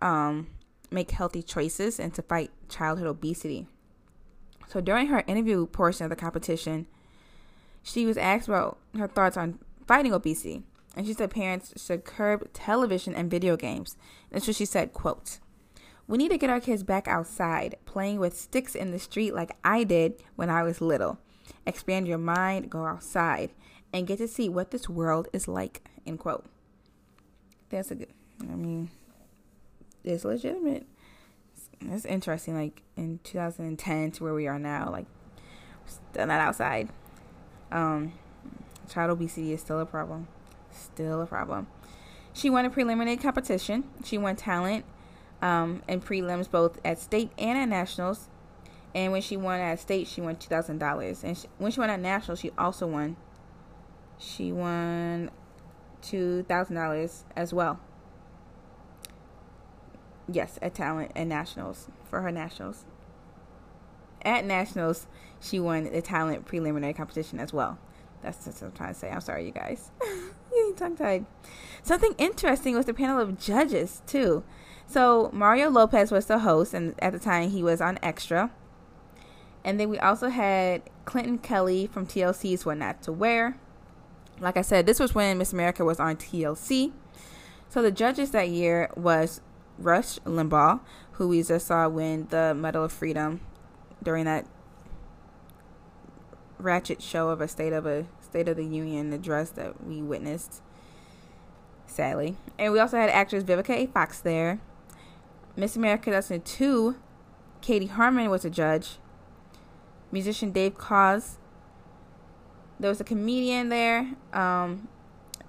um, 0.00 0.48
make 0.90 1.10
healthy 1.10 1.42
choices 1.42 2.00
and 2.00 2.14
to 2.14 2.22
fight 2.22 2.50
childhood 2.68 3.06
obesity. 3.06 3.66
So 4.68 4.80
during 4.80 5.08
her 5.08 5.24
interview 5.26 5.66
portion 5.66 6.04
of 6.04 6.10
the 6.10 6.16
competition, 6.16 6.86
she 7.82 8.06
was 8.06 8.16
asked 8.16 8.48
about 8.48 8.78
her 8.96 9.08
thoughts 9.08 9.36
on 9.36 9.58
fighting 9.86 10.12
obesity. 10.12 10.62
And 10.96 11.06
she 11.06 11.12
said 11.12 11.30
parents 11.30 11.72
should 11.84 12.04
curb 12.04 12.52
television 12.52 13.14
and 13.14 13.30
video 13.30 13.56
games. 13.56 13.96
And 14.32 14.42
so 14.42 14.52
she 14.52 14.64
said, 14.64 14.92
quote, 14.92 15.38
we 16.10 16.18
need 16.18 16.30
to 16.30 16.38
get 16.38 16.50
our 16.50 16.58
kids 16.60 16.82
back 16.82 17.06
outside, 17.06 17.76
playing 17.84 18.18
with 18.18 18.36
sticks 18.36 18.74
in 18.74 18.90
the 18.90 18.98
street 18.98 19.32
like 19.32 19.56
I 19.62 19.84
did 19.84 20.20
when 20.34 20.50
I 20.50 20.64
was 20.64 20.80
little. 20.80 21.18
expand 21.64 22.08
your 22.08 22.18
mind, 22.18 22.68
go 22.68 22.84
outside, 22.84 23.50
and 23.92 24.08
get 24.08 24.18
to 24.18 24.26
see 24.26 24.48
what 24.48 24.72
this 24.72 24.88
world 24.88 25.28
is 25.32 25.46
like. 25.46 25.88
End 26.04 26.18
quote. 26.18 26.44
That's 27.68 27.92
a 27.92 27.94
good. 27.94 28.08
I 28.40 28.56
mean, 28.56 28.90
it's 30.02 30.24
legitimate. 30.24 30.84
It's 31.80 32.04
interesting. 32.04 32.56
Like 32.56 32.82
in 32.96 33.20
2010 33.22 34.10
to 34.10 34.24
where 34.24 34.34
we 34.34 34.48
are 34.48 34.58
now, 34.58 34.90
like 34.90 35.06
still 35.86 36.26
not 36.26 36.40
outside. 36.40 36.88
Um, 37.70 38.14
child 38.88 39.12
obesity 39.12 39.52
is 39.52 39.60
still 39.60 39.78
a 39.78 39.86
problem. 39.86 40.26
Still 40.72 41.22
a 41.22 41.26
problem. 41.26 41.68
She 42.32 42.50
won 42.50 42.64
a 42.64 42.70
preliminary 42.70 43.16
competition. 43.16 43.84
She 44.02 44.18
won 44.18 44.34
talent 44.34 44.84
um, 45.42 45.82
and 45.88 46.04
prelims 46.04 46.50
both 46.50 46.78
at 46.84 46.98
state 46.98 47.30
and 47.38 47.58
at 47.58 47.68
nationals. 47.68 48.28
And 48.94 49.12
when 49.12 49.22
she 49.22 49.36
won 49.36 49.60
at 49.60 49.78
state, 49.78 50.08
she 50.08 50.20
won 50.20 50.36
two 50.36 50.48
thousand 50.48 50.78
dollars. 50.78 51.22
And 51.22 51.36
she, 51.36 51.46
when 51.58 51.70
she 51.70 51.80
won 51.80 51.90
at 51.90 52.00
national, 52.00 52.36
she 52.36 52.50
also 52.58 52.86
won. 52.86 53.16
She 54.18 54.52
won 54.52 55.30
two 56.02 56.42
thousand 56.44 56.76
dollars 56.76 57.24
as 57.36 57.54
well. 57.54 57.80
Yes, 60.32 60.58
at 60.62 60.74
talent 60.74 61.12
and 61.14 61.28
nationals 61.28 61.88
for 62.08 62.20
her 62.20 62.30
nationals. 62.30 62.84
At 64.22 64.44
nationals, 64.44 65.06
she 65.40 65.58
won 65.58 65.84
the 65.84 66.02
talent 66.02 66.44
preliminary 66.44 66.92
competition 66.92 67.40
as 67.40 67.52
well. 67.52 67.78
That's, 68.22 68.46
what 68.46 68.62
I'm 68.62 68.72
trying 68.72 68.92
to 68.92 68.98
say. 68.98 69.10
I'm 69.10 69.20
sorry, 69.22 69.46
you 69.46 69.50
guys. 69.50 69.90
tongue 70.76 70.96
tied. 70.96 71.26
Something 71.82 72.14
interesting 72.18 72.76
was 72.76 72.86
the 72.86 72.94
panel 72.94 73.20
of 73.20 73.38
judges 73.38 74.02
too. 74.06 74.44
So 74.90 75.30
Mario 75.32 75.70
Lopez 75.70 76.10
was 76.10 76.26
the 76.26 76.40
host, 76.40 76.74
and 76.74 76.96
at 76.98 77.12
the 77.12 77.20
time 77.20 77.50
he 77.50 77.62
was 77.62 77.80
on 77.80 78.00
Extra. 78.02 78.50
And 79.62 79.78
then 79.78 79.88
we 79.88 80.00
also 80.00 80.30
had 80.30 80.82
Clinton 81.04 81.38
Kelly 81.38 81.86
from 81.86 82.06
TLC's 82.06 82.66
What 82.66 82.78
Not 82.78 83.00
to 83.02 83.12
Wear. 83.12 83.56
Like 84.40 84.56
I 84.56 84.62
said, 84.62 84.86
this 84.86 84.98
was 84.98 85.14
when 85.14 85.38
Miss 85.38 85.52
America 85.52 85.84
was 85.84 86.00
on 86.00 86.16
TLC. 86.16 86.90
So 87.68 87.82
the 87.82 87.92
judges 87.92 88.32
that 88.32 88.48
year 88.48 88.90
was 88.96 89.40
Rush 89.78 90.18
Limbaugh, 90.20 90.80
who 91.12 91.28
we 91.28 91.44
just 91.44 91.68
saw 91.68 91.88
win 91.88 92.26
the 92.30 92.52
Medal 92.52 92.82
of 92.82 92.90
Freedom 92.90 93.40
during 94.02 94.24
that 94.24 94.44
ratchet 96.58 97.00
show 97.00 97.28
of 97.28 97.40
a 97.40 97.46
state 97.46 97.72
of 97.72 97.86
a 97.86 98.06
State 98.20 98.48
of 98.48 98.56
the 98.56 98.64
Union 98.64 99.12
address 99.12 99.50
that 99.50 99.84
we 99.84 100.02
witnessed, 100.02 100.62
sadly. 101.86 102.36
And 102.58 102.72
we 102.72 102.80
also 102.80 102.96
had 102.96 103.08
actress 103.10 103.44
Vivica 103.44 103.70
A. 103.70 103.86
Fox 103.86 104.20
there. 104.20 104.58
Miss 105.56 105.76
America 105.76 106.06
2002, 106.06 106.96
Katie 107.60 107.86
Harman 107.86 108.30
was 108.30 108.44
a 108.44 108.50
judge. 108.50 108.98
Musician 110.12 110.52
Dave 110.52 110.76
Koz. 110.78 111.38
There 112.78 112.88
was 112.88 113.00
a 113.00 113.04
comedian 113.04 113.68
there, 113.68 114.14
um, 114.32 114.88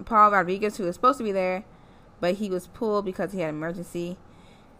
Paul 0.04 0.30
Rodriguez, 0.30 0.76
who 0.76 0.84
was 0.84 0.94
supposed 0.94 1.18
to 1.18 1.24
be 1.24 1.32
there, 1.32 1.64
but 2.20 2.34
he 2.34 2.50
was 2.50 2.66
pulled 2.66 3.04
because 3.04 3.32
he 3.32 3.40
had 3.40 3.48
an 3.48 3.56
emergency. 3.56 4.18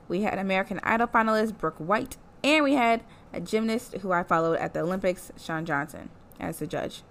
We 0.08 0.22
had 0.22 0.38
American 0.38 0.80
Idol 0.82 1.06
finalist 1.06 1.56
Brooke 1.56 1.78
White, 1.78 2.18
and 2.44 2.62
we 2.62 2.74
had 2.74 3.02
a 3.32 3.40
gymnast 3.40 3.94
who 3.98 4.12
I 4.12 4.22
followed 4.22 4.58
at 4.58 4.74
the 4.74 4.80
Olympics, 4.80 5.32
Shawn 5.38 5.64
Johnson, 5.64 6.10
as 6.38 6.58
the 6.58 6.66
judge. 6.66 7.02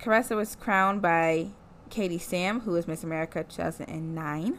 Caressa 0.00 0.34
was 0.34 0.56
crowned 0.56 1.00
by 1.02 1.48
Katie 1.90 2.18
Stam, 2.18 2.60
who 2.60 2.72
was 2.72 2.88
Miss 2.88 3.04
America 3.04 3.44
2009. 3.44 4.58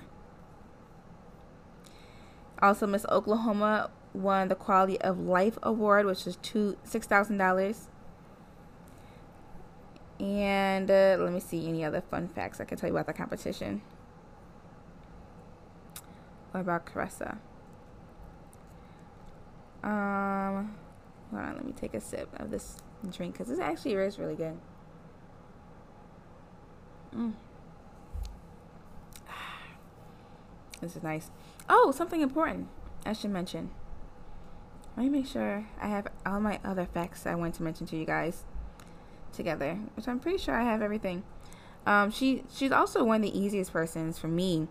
Also, 2.62 2.86
Miss 2.86 3.06
Oklahoma 3.10 3.90
won 4.14 4.48
the 4.48 4.56
Quality 4.56 5.00
of 5.02 5.20
Life 5.20 5.58
Award, 5.64 6.06
which 6.06 6.28
is 6.28 6.36
two 6.38 6.78
six 6.84 7.08
thousand 7.08 7.38
dollars. 7.38 7.88
And 10.20 10.92
uh, 10.92 11.16
let 11.20 11.32
me 11.32 11.40
see 11.40 11.70
any 11.70 11.86
other 11.86 12.02
fun 12.02 12.28
facts 12.28 12.60
I 12.60 12.66
can 12.66 12.78
tell 12.78 12.90
you 12.90 12.96
about 12.96 13.08
the 13.08 13.14
competition. 13.14 13.82
What 16.52 16.62
about 16.62 16.86
Caressa? 16.86 17.38
Um, 19.82 20.76
hold 21.32 21.42
on, 21.42 21.56
let 21.56 21.66
me 21.66 21.72
take 21.72 21.94
a 21.94 22.02
sip 22.02 22.28
of 22.38 22.52
this 22.52 22.78
drink 23.10 23.34
because 23.34 23.48
this 23.48 23.60
actually 23.60 23.94
is 23.94 24.20
really 24.20 24.36
good. 24.36 24.58
Mm. 27.16 27.34
This 30.82 30.96
is 30.96 31.04
nice. 31.04 31.30
Oh, 31.68 31.92
something 31.92 32.22
important 32.22 32.68
I 33.06 33.14
should 33.14 33.32
mention. 33.32 33.72
Let 34.96 35.04
me 35.04 35.10
make 35.10 35.28
sure 35.28 35.66
I 35.82 35.88
have 35.88 36.08
all 36.26 36.40
my 36.40 36.60
other 36.64 36.86
facts 36.86 37.26
I 37.26 37.36
want 37.36 37.56
to 37.56 37.64
mention 37.64 37.88
to 37.88 37.96
you 37.98 38.06
guys 38.06 38.44
together, 39.34 39.80
which 39.96 40.08
I'm 40.08 40.20
pretty 40.20 40.38
sure 40.38 40.56
I 40.56 40.64
have 40.64 40.82
everything. 40.82 41.24
Um, 41.86 42.12
she 42.12 42.44
she's 42.54 42.72
also 42.72 43.04
one 43.04 43.24
of 43.24 43.32
the 43.32 43.40
easiest 43.40 43.72
persons 43.72 44.20
for 44.20 44.28
me 44.28 44.68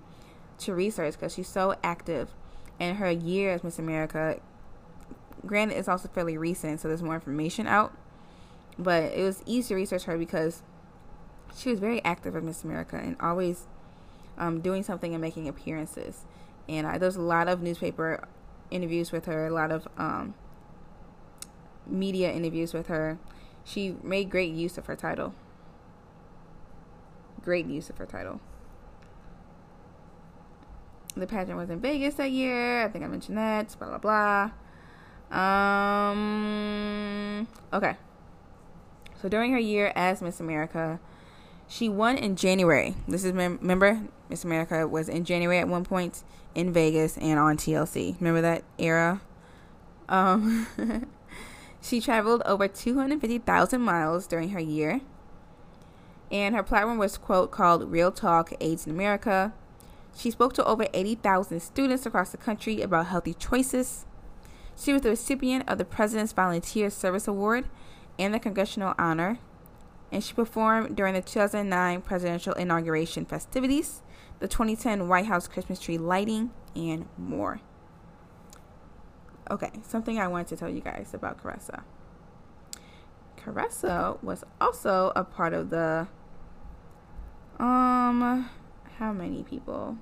to 0.59 0.75
research 0.75 1.15
because 1.15 1.35
she's 1.35 1.49
so 1.49 1.77
active, 1.83 2.29
and 2.79 2.99
her 2.99 3.11
year 3.11 3.53
as 3.53 3.65
Miss 3.65 3.79
America. 3.79 4.41
Granted, 5.47 5.79
it's 5.79 5.89
also 5.89 6.09
fairly 6.09 6.37
recent, 6.37 6.81
so 6.81 6.89
there's 6.89 7.03
more 7.03 7.15
information 7.15 7.67
out. 7.67 7.97
But 8.79 9.13
it 9.13 9.23
was 9.23 9.43
easy 9.47 9.69
to 9.69 9.75
research 9.77 10.05
her 10.05 10.19
because 10.19 10.63
she 11.57 11.71
was 11.71 11.81
very 11.81 12.05
active 12.05 12.37
at 12.37 12.43
Miss 12.43 12.65
America 12.65 12.97
and 12.97 13.17
always 13.21 13.67
um, 14.39 14.61
doing 14.61 14.83
something 14.83 15.13
and 15.15 15.21
making 15.21 15.49
appearances. 15.49 16.25
And 16.69 16.87
I, 16.87 16.99
there's 16.99 17.17
a 17.17 17.23
lot 17.23 17.49
of 17.49 17.61
newspaper 17.63 18.27
interviews 18.71 19.13
with 19.13 19.27
her, 19.27 19.47
a 19.47 19.51
lot 19.51 19.71
of 19.71 19.87
um, 19.97 20.35
media 21.87 22.33
interviews 22.33 22.73
with 22.73 22.87
her. 22.87 23.19
She 23.65 23.97
made 24.03 24.31
great 24.31 24.55
use 24.55 24.79
of 24.79 24.87
her 24.87 24.97
title. 24.97 25.35
Great 27.43 27.67
use 27.67 27.91
of 27.91 27.99
her 27.99 28.07
title. 28.07 28.41
The 31.17 31.27
pageant 31.27 31.59
was 31.59 31.69
in 31.71 31.81
Vegas 31.81 32.15
that 32.15 32.31
year. 32.31 32.85
I 32.85 32.89
think 32.89 33.05
I 33.05 33.09
mentioned 33.09 33.37
that. 33.39 33.75
Blah 33.79 33.99
blah 33.99 34.51
blah. 35.31 36.11
Um. 36.11 36.19
Okay. 37.73 37.97
So 39.21 39.29
during 39.29 39.53
her 39.53 39.59
year 39.59 39.93
as 39.97 40.23
Miss 40.23 40.39
America, 40.39 41.01
she 41.69 41.89
won 41.89 42.17
in 42.17 42.35
January. 42.35 42.95
This 43.07 43.25
is 43.25 43.33
remember 43.33 44.03
Miss 44.31 44.45
America 44.45 44.89
was 44.89 45.09
in 45.09 45.25
January 45.25 45.59
at 45.59 45.69
one 45.69 45.85
point 45.85 46.23
in 46.55 46.73
Vegas 46.73 47.19
and 47.19 47.39
on 47.39 47.57
TLC. 47.57 48.17
Remember 48.19 48.41
that 48.41 48.65
era? 48.79 49.21
Um, 50.09 50.67
she 51.83 52.01
traveled 52.01 52.43
over 52.47 52.67
250,000 52.67 53.81
miles 53.81 54.27
during 54.27 54.51
her 54.51 54.61
year. 54.61 55.03
And 56.31 56.55
her 56.55 56.63
platform 56.63 56.99
was 56.99 57.17
quote 57.19 57.51
called 57.51 57.91
Real 57.91 58.13
Talk 58.13 58.53
AIDS 58.61 58.87
in 58.87 58.93
America. 58.93 59.53
She 60.17 60.31
spoke 60.31 60.55
to 60.55 60.65
over 60.65 60.87
80,000 60.93 61.61
students 61.61 62.07
across 62.07 62.31
the 62.31 62.39
country 62.39 62.83
about 62.83 63.07
healthy 63.07 63.35
choices. 63.35 64.05
She 64.77 64.93
was 64.93 65.03
the 65.03 65.11
recipient 65.11 65.69
of 65.69 65.79
the 65.79 65.85
President's 65.85 66.33
Volunteer 66.33 66.91
Service 66.91 67.29
Award 67.29 67.67
and 68.19 68.33
the 68.33 68.39
Congressional 68.39 68.95
Honor 68.99 69.39
and 70.11 70.23
she 70.23 70.33
performed 70.35 70.97
during 70.97 71.15
the 71.15 71.23
2009 71.23 72.01
presidential 72.03 72.55
inauguration 72.55 73.25
festivities, 73.25 74.03
the 74.41 74.49
2010 74.49 75.09
White 75.09 75.27
House 75.27 75.49
Christmas 75.49 75.79
tree 75.79 75.99
lighting, 75.99 76.51
and 76.75 77.07
more. 77.17 77.61
Okay, 79.51 79.71
something 79.83 80.19
I 80.19 80.29
wanted 80.29 80.49
to 80.49 80.57
tell 80.57 80.69
you 80.69 80.81
guys 80.81 81.15
about 81.15 81.43
Caressa. 81.43 81.83
Caressa 83.37 84.23
was 84.23 84.45
also 84.61 85.13
a 85.17 85.25
part 85.25 85.55
of 85.55 85.71
the 85.71 86.07
um 87.59 88.49
how 88.99 89.13
many 89.13 89.43
people? 89.45 89.97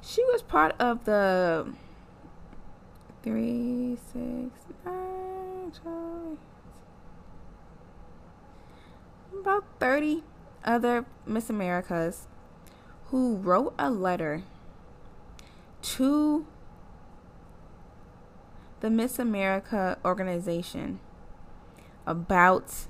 She 0.00 0.22
was 0.24 0.42
part 0.42 0.74
of 0.78 1.04
the 1.04 1.72
three, 3.22 3.96
six, 4.12 4.60
nine, 4.84 5.72
12, 5.82 6.38
about 9.40 9.64
30 9.80 10.22
other 10.64 11.04
Miss 11.26 11.50
Americas 11.50 12.26
who 13.06 13.36
wrote 13.36 13.74
a 13.78 13.90
letter 13.90 14.42
to 15.82 16.46
the 18.80 18.90
Miss 18.90 19.18
America 19.18 19.98
organization 20.04 21.00
about 22.06 22.86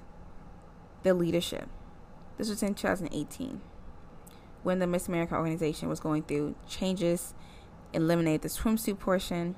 the 1.02 1.14
leadership. 1.14 1.68
This 2.38 2.48
was 2.48 2.62
in 2.62 2.74
2018 2.74 3.60
when 4.62 4.78
the 4.78 4.86
Miss 4.86 5.08
America 5.08 5.34
organization 5.34 5.88
was 5.88 6.00
going 6.00 6.22
through 6.22 6.54
changes, 6.68 7.34
eliminated 7.92 8.42
the 8.42 8.48
swimsuit 8.48 8.98
portion, 8.98 9.56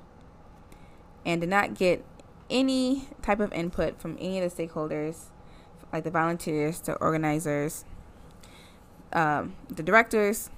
and 1.25 1.41
did 1.41 1.49
not 1.49 1.75
get 1.75 2.03
any 2.49 3.07
type 3.21 3.39
of 3.39 3.53
input 3.53 3.99
from 3.99 4.17
any 4.19 4.39
of 4.39 4.55
the 4.55 4.67
stakeholders 4.67 5.29
like 5.95 6.03
the 6.03 6.11
volunteers, 6.11 6.81
the 6.81 6.93
organizers, 6.95 7.85
um, 9.13 9.55
the 9.69 9.81
directors, 9.81 10.49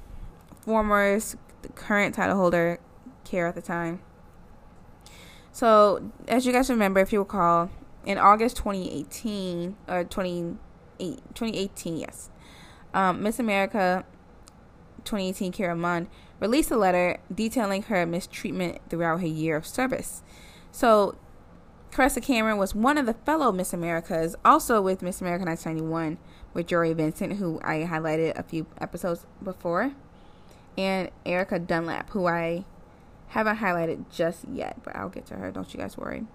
formers, 0.61 1.37
the 1.61 1.69
current 1.69 2.15
title 2.15 2.35
holder, 2.35 2.79
care 3.23 3.45
at 3.45 3.53
the 3.53 3.61
time. 3.61 4.01
So, 5.51 6.11
as 6.27 6.47
you 6.47 6.51
guys 6.51 6.69
remember, 6.71 6.99
if 6.99 7.13
you 7.13 7.19
recall, 7.19 7.69
in 8.03 8.17
August 8.17 8.57
2018 8.57 9.75
or 9.87 10.03
2018, 10.03 11.97
yes, 11.97 12.31
um, 12.95 13.21
Miss 13.21 13.37
America 13.37 14.05
2018 15.03 15.51
Cara 15.51 15.75
Mund 15.75 16.07
released 16.39 16.71
a 16.71 16.77
letter 16.77 17.17
detailing 17.33 17.83
her 17.83 18.07
mistreatment 18.07 18.79
throughout 18.89 19.19
her 19.21 19.27
year 19.27 19.55
of 19.55 19.67
service. 19.67 20.23
So, 20.71 21.15
Caressa 21.91 22.21
Cameron 22.21 22.57
was 22.57 22.75
one 22.75 22.97
of 22.97 23.05
the 23.05 23.13
fellow 23.13 23.51
Miss 23.51 23.73
Americas, 23.73 24.35
also 24.45 24.81
with 24.81 25.01
Miss 25.01 25.21
America 25.21 25.45
1991 25.45 26.17
with 26.53 26.67
Jory 26.67 26.93
Vincent, 26.93 27.33
who 27.33 27.59
I 27.63 27.87
highlighted 27.89 28.37
a 28.37 28.43
few 28.43 28.65
episodes 28.79 29.25
before, 29.43 29.93
and 30.77 31.09
Ericka 31.25 31.65
Dunlap, 31.65 32.09
who 32.11 32.27
I 32.27 32.65
haven't 33.29 33.57
highlighted 33.57 34.05
just 34.11 34.47
yet, 34.47 34.77
but 34.83 34.95
I'll 34.95 35.09
get 35.09 35.25
to 35.27 35.35
her. 35.35 35.51
Don't 35.51 35.71
you 35.73 35.79
guys 35.79 35.97
worry. 35.97 36.25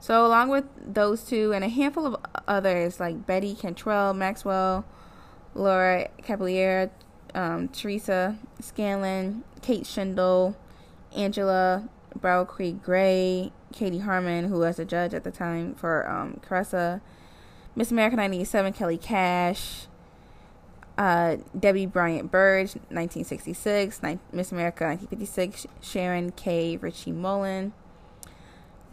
So, 0.00 0.26
along 0.26 0.50
with 0.50 0.64
those 0.76 1.24
two 1.24 1.52
and 1.52 1.64
a 1.64 1.68
handful 1.68 2.06
of 2.06 2.16
others 2.46 3.00
like 3.00 3.26
Betty 3.26 3.54
Cantrell, 3.54 4.12
Maxwell, 4.12 4.84
Laura 5.54 6.08
Kaeppeler, 6.22 6.90
um, 7.34 7.68
Teresa 7.68 8.38
Scanlan, 8.60 9.44
Kate 9.62 9.86
Shindle, 9.86 10.56
Angela 11.16 11.88
Baraquio 12.18 12.82
Grey, 12.82 13.50
Katie 13.74 13.98
Harman, 13.98 14.48
who 14.48 14.60
was 14.60 14.78
a 14.78 14.84
judge 14.84 15.12
at 15.12 15.24
the 15.24 15.30
time 15.30 15.74
for 15.74 16.08
um, 16.08 16.40
Caressa, 16.46 17.00
Miss 17.74 17.90
America 17.90 18.16
97, 18.16 18.72
Kellye 18.72 19.00
Cash, 19.00 19.86
uh, 20.96 21.36
Debbie 21.58 21.86
Bryant 21.86 22.30
Berge, 22.30 22.74
1966, 22.90 24.00
Miss 24.32 24.52
America 24.52 24.84
1956, 24.84 25.66
Sharon 25.80 26.30
K. 26.30 26.76
Ritchie 26.76 27.10
Mullen, 27.10 27.72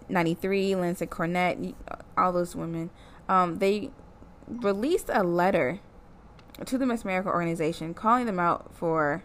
93, 0.09 0.71
Leanza 0.71 1.07
Cornett, 1.07 1.75
all 2.17 2.33
those 2.33 2.55
women. 2.55 2.89
Um, 3.29 3.59
they 3.59 3.91
released 4.47 5.09
a 5.13 5.23
letter 5.23 5.79
to 6.65 6.77
the 6.77 6.87
Miss 6.87 7.03
America 7.03 7.29
organization 7.29 7.93
calling 7.93 8.25
them 8.25 8.39
out 8.39 8.73
for 8.73 9.23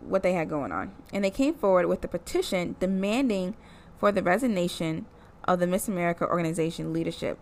what 0.00 0.22
they 0.22 0.32
had 0.32 0.48
going 0.48 0.72
on. 0.72 0.92
And 1.12 1.24
they 1.24 1.30
came 1.30 1.54
forward 1.54 1.86
with 1.86 2.04
a 2.04 2.08
petition 2.08 2.76
demanding 2.80 3.56
for 3.98 4.12
the 4.12 4.22
resignation 4.22 5.06
of 5.44 5.58
the 5.58 5.66
Miss 5.66 5.88
America 5.88 6.26
organization 6.26 6.92
leadership 6.92 7.38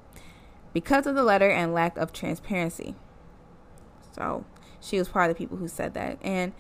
because 0.72 1.06
of 1.06 1.14
the 1.14 1.22
letter 1.22 1.50
and 1.50 1.74
lack 1.74 1.96
of 1.96 2.12
transparency. 2.12 2.94
So 4.14 4.44
she 4.80 4.98
was 4.98 5.08
part 5.08 5.30
of 5.30 5.36
the 5.36 5.38
people 5.38 5.58
who 5.58 5.68
said 5.68 5.94
that. 5.94 6.18
And 6.22 6.52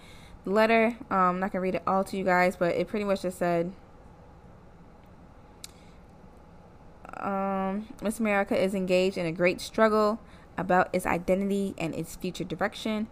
the 0.44 0.50
letter, 0.50 0.96
um, 1.10 1.18
I'm 1.18 1.40
not 1.40 1.52
going 1.52 1.60
to 1.60 1.60
read 1.60 1.74
it 1.76 1.82
all 1.86 2.04
to 2.04 2.16
you 2.16 2.24
guys, 2.24 2.56
but 2.56 2.74
it 2.74 2.88
pretty 2.88 3.04
much 3.04 3.22
just 3.22 3.38
said 3.38 3.72
um, 7.18 7.88
Miss 8.02 8.18
America 8.18 8.56
is 8.56 8.74
engaged 8.74 9.18
in 9.18 9.26
a 9.26 9.32
great 9.32 9.60
struggle 9.60 10.20
about 10.56 10.88
its 10.92 11.06
identity 11.06 11.74
and 11.78 11.94
its 11.94 12.16
future 12.16 12.44
direction. 12.44 13.08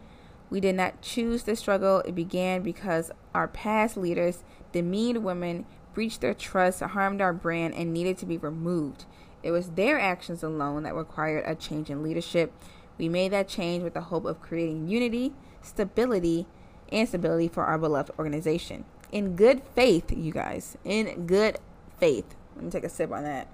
We 0.51 0.61
did 0.61 0.75
not 0.75 1.03
choose 1.03 1.43
this 1.43 1.61
struggle. 1.61 2.01
It 2.01 2.15
began 2.15 2.63
because 2.63 3.11
our 3.35 3.49
past 3.49 3.97
leaders 3.97 4.45
demeaned 4.73 5.25
women, 5.25 5.67
breached 5.95 6.21
their 6.21 6.35
trust, 6.35 6.81
harmed 6.81 7.21
our 7.21 7.33
brand, 7.33 7.75
and 7.75 7.93
needed 7.93 8.19
to 8.19 8.27
be 8.27 8.39
removed. 8.39 9.05
It 9.43 9.51
was 9.51 9.71
their 9.71 10.01
actions 10.01 10.43
alone 10.43 10.83
that 10.83 10.95
required 10.95 11.45
a 11.47 11.55
change 11.55 11.91
in 11.91 12.03
leadership. 12.03 12.53
We 12.97 13.09
made 13.09 13.33
that 13.33 13.49
change 13.49 13.85
with 13.85 13.95
the 13.95 14.03
hope 14.03 14.25
of 14.25 14.41
creating 14.41 14.89
unity, 14.89 15.33
stability, 15.63 16.47
and 16.91 17.07
stability 17.07 17.49
for 17.49 17.65
our 17.65 17.79
beloved 17.79 18.11
organization. 18.19 18.85
In 19.13 19.37
good 19.37 19.63
faith, 19.75 20.11
you 20.11 20.33
guys. 20.33 20.77
In 20.85 21.27
good 21.27 21.59
faith. 21.99 22.35
Let 22.57 22.65
me 22.65 22.71
take 22.71 22.85
a 22.85 22.89
sip 22.89 23.13
on 23.13 23.25
that. 23.25 23.49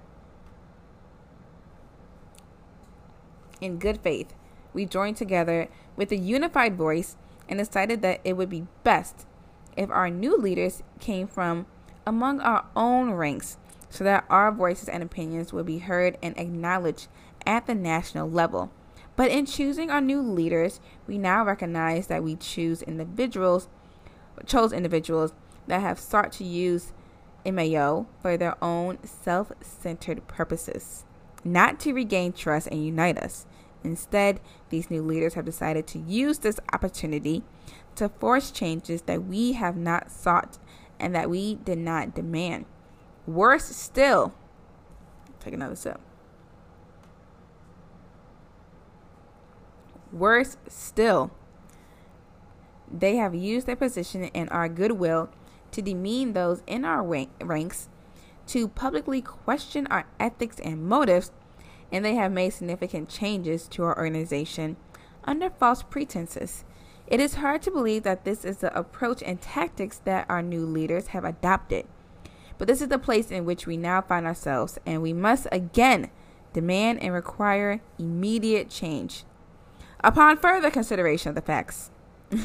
In 3.61 3.77
good 3.77 4.01
faith, 4.01 4.33
we 4.73 4.85
joined 4.85 5.17
together 5.17 5.69
with 5.95 6.11
a 6.11 6.17
unified 6.17 6.75
voice 6.75 7.15
and 7.47 7.59
decided 7.59 8.01
that 8.01 8.21
it 8.23 8.33
would 8.33 8.49
be 8.49 8.67
best 8.83 9.25
if 9.77 9.89
our 9.89 10.09
new 10.09 10.37
leaders 10.37 10.83
came 10.99 11.27
from 11.27 11.65
among 12.05 12.39
our 12.39 12.65
own 12.75 13.11
ranks 13.11 13.57
so 13.89 14.03
that 14.03 14.25
our 14.29 14.51
voices 14.51 14.89
and 14.89 15.01
opinions 15.01 15.53
would 15.53 15.65
be 15.65 15.79
heard 15.79 16.17
and 16.21 16.37
acknowledged 16.37 17.07
at 17.45 17.65
the 17.67 17.75
national 17.75 18.29
level. 18.29 18.71
But 19.15 19.31
in 19.31 19.45
choosing 19.45 19.89
our 19.89 20.01
new 20.01 20.21
leaders, 20.21 20.81
we 21.07 21.17
now 21.17 21.45
recognize 21.45 22.07
that 22.07 22.23
we 22.23 22.35
choose 22.35 22.81
individuals 22.81 23.69
chose 24.45 24.73
individuals 24.73 25.31
that 25.67 25.81
have 25.81 25.97
sought 25.97 26.31
to 26.33 26.43
use 26.43 26.91
MAO 27.45 28.05
for 28.21 28.37
their 28.37 28.61
own 28.63 28.97
self-centered 29.03 30.27
purposes, 30.27 31.05
not 31.43 31.79
to 31.79 31.93
regain 31.93 32.33
trust 32.33 32.67
and 32.67 32.85
unite 32.85 33.17
us. 33.17 33.45
Instead, 33.85 34.39
these 34.69 34.89
new 34.89 35.01
leaders 35.01 35.35
have 35.35 35.45
decided 35.45 35.85
to 35.87 35.99
use 35.99 36.39
this 36.39 36.59
opportunity 36.73 37.43
to 37.95 38.09
force 38.09 38.51
changes 38.51 39.03
that 39.03 39.23
we 39.23 39.53
have 39.53 39.77
not 39.77 40.11
sought 40.11 40.57
and 40.99 41.13
that 41.13 41.29
we 41.29 41.55
did 41.55 41.77
not 41.77 42.15
demand. 42.15 42.65
Worse 43.27 43.65
still, 43.65 44.33
take 45.39 45.53
another 45.53 45.75
sip. 45.75 45.99
Worse 50.11 50.57
still, 50.67 51.31
they 52.91 53.17
have 53.17 53.35
used 53.35 53.67
their 53.67 53.75
position 53.75 54.25
and 54.33 54.49
our 54.49 54.69
goodwill 54.69 55.29
to 55.71 55.81
demean 55.81 56.33
those 56.33 56.63
in 56.65 56.85
our 56.85 57.03
ranks, 57.41 57.89
to 58.47 58.67
publicly 58.67 59.21
question 59.21 59.85
our 59.87 60.05
ethics 60.19 60.59
and 60.59 60.87
motives, 60.87 61.31
and 61.91 62.03
they 62.03 62.15
have 62.15 62.31
made 62.31 62.51
significant 62.51 63.09
changes 63.09 63.67
to 63.69 63.83
our 63.83 63.97
organization 63.97 64.77
under 65.23 65.49
false 65.49 65.83
pretenses. 65.83 66.63
It 67.07 67.19
is 67.19 67.35
hard 67.35 67.61
to 67.63 67.71
believe 67.71 68.03
that 68.03 68.25
this 68.25 68.43
is 68.43 68.57
the 68.57 68.77
approach 68.77 69.21
and 69.23 69.39
tactics 69.39 69.99
that 70.05 70.25
our 70.27 70.41
new 70.41 70.65
leaders 70.65 71.07
have 71.07 71.23
adopted. 71.23 71.85
But 72.57 72.67
this 72.67 72.81
is 72.81 72.87
the 72.87 72.97
place 72.97 73.31
in 73.31 73.45
which 73.45 73.67
we 73.67 73.77
now 73.77 74.01
find 74.01 74.25
ourselves, 74.25 74.79
and 74.85 75.01
we 75.01 75.13
must 75.13 75.47
again 75.51 76.09
demand 76.53 77.03
and 77.03 77.13
require 77.13 77.81
immediate 77.99 78.69
change. 78.69 79.23
Upon 80.03 80.37
further 80.37 80.71
consideration 80.71 81.29
of 81.29 81.35
the 81.35 81.41
facts, 81.41 81.91
I 82.31 82.37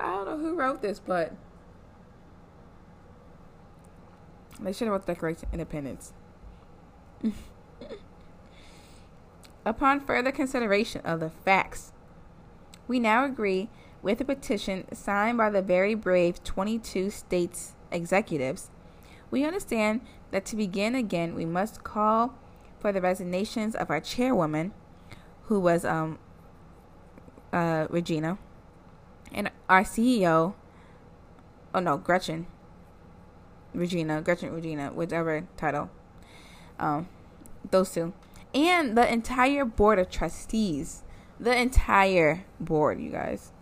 don't 0.00 0.26
know 0.26 0.38
who 0.38 0.54
wrote 0.54 0.82
this, 0.82 1.00
but 1.00 1.34
they 4.60 4.72
should 4.72 4.86
have 4.86 4.92
wrote 4.92 5.06
the 5.06 5.12
Declaration 5.12 5.48
of 5.48 5.54
Independence. 5.54 6.12
Upon 9.64 10.00
further 10.00 10.30
consideration 10.30 11.00
of 11.04 11.20
the 11.20 11.30
facts, 11.30 11.92
we 12.86 12.98
now 13.00 13.24
agree 13.24 13.70
with 14.02 14.20
a 14.20 14.24
petition 14.24 14.84
signed 14.94 15.38
by 15.38 15.48
the 15.48 15.62
very 15.62 15.94
brave 15.94 16.44
22 16.44 17.08
states 17.08 17.74
executives, 17.90 18.70
we 19.30 19.44
understand 19.44 20.02
that 20.30 20.44
to 20.46 20.56
begin 20.56 20.94
again, 20.94 21.34
we 21.34 21.46
must 21.46 21.82
call 21.82 22.34
for 22.78 22.92
the 22.92 23.00
resignations 23.00 23.74
of 23.74 23.90
our 23.90 24.00
chairwoman, 24.00 24.72
who 25.44 25.58
was 25.58 25.84
um, 25.86 26.18
uh, 27.52 27.86
Regina, 27.88 28.36
and 29.32 29.50
our 29.68 29.82
CEO. 29.82 30.54
Oh 31.74 31.80
no, 31.80 31.96
Gretchen. 31.96 32.46
Regina, 33.72 34.20
Gretchen, 34.20 34.52
Regina, 34.52 34.92
whichever 34.92 35.46
title. 35.56 35.90
Um, 36.78 37.08
those 37.70 37.90
two, 37.90 38.12
and 38.54 38.96
the 38.96 39.12
entire 39.12 39.64
board 39.64 39.98
of 39.98 40.10
trustees. 40.10 41.02
The 41.40 41.54
entire 41.54 42.44
board, 42.60 43.00
you 43.00 43.10
guys. 43.10 43.52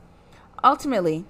Ultimately, 0.62 1.24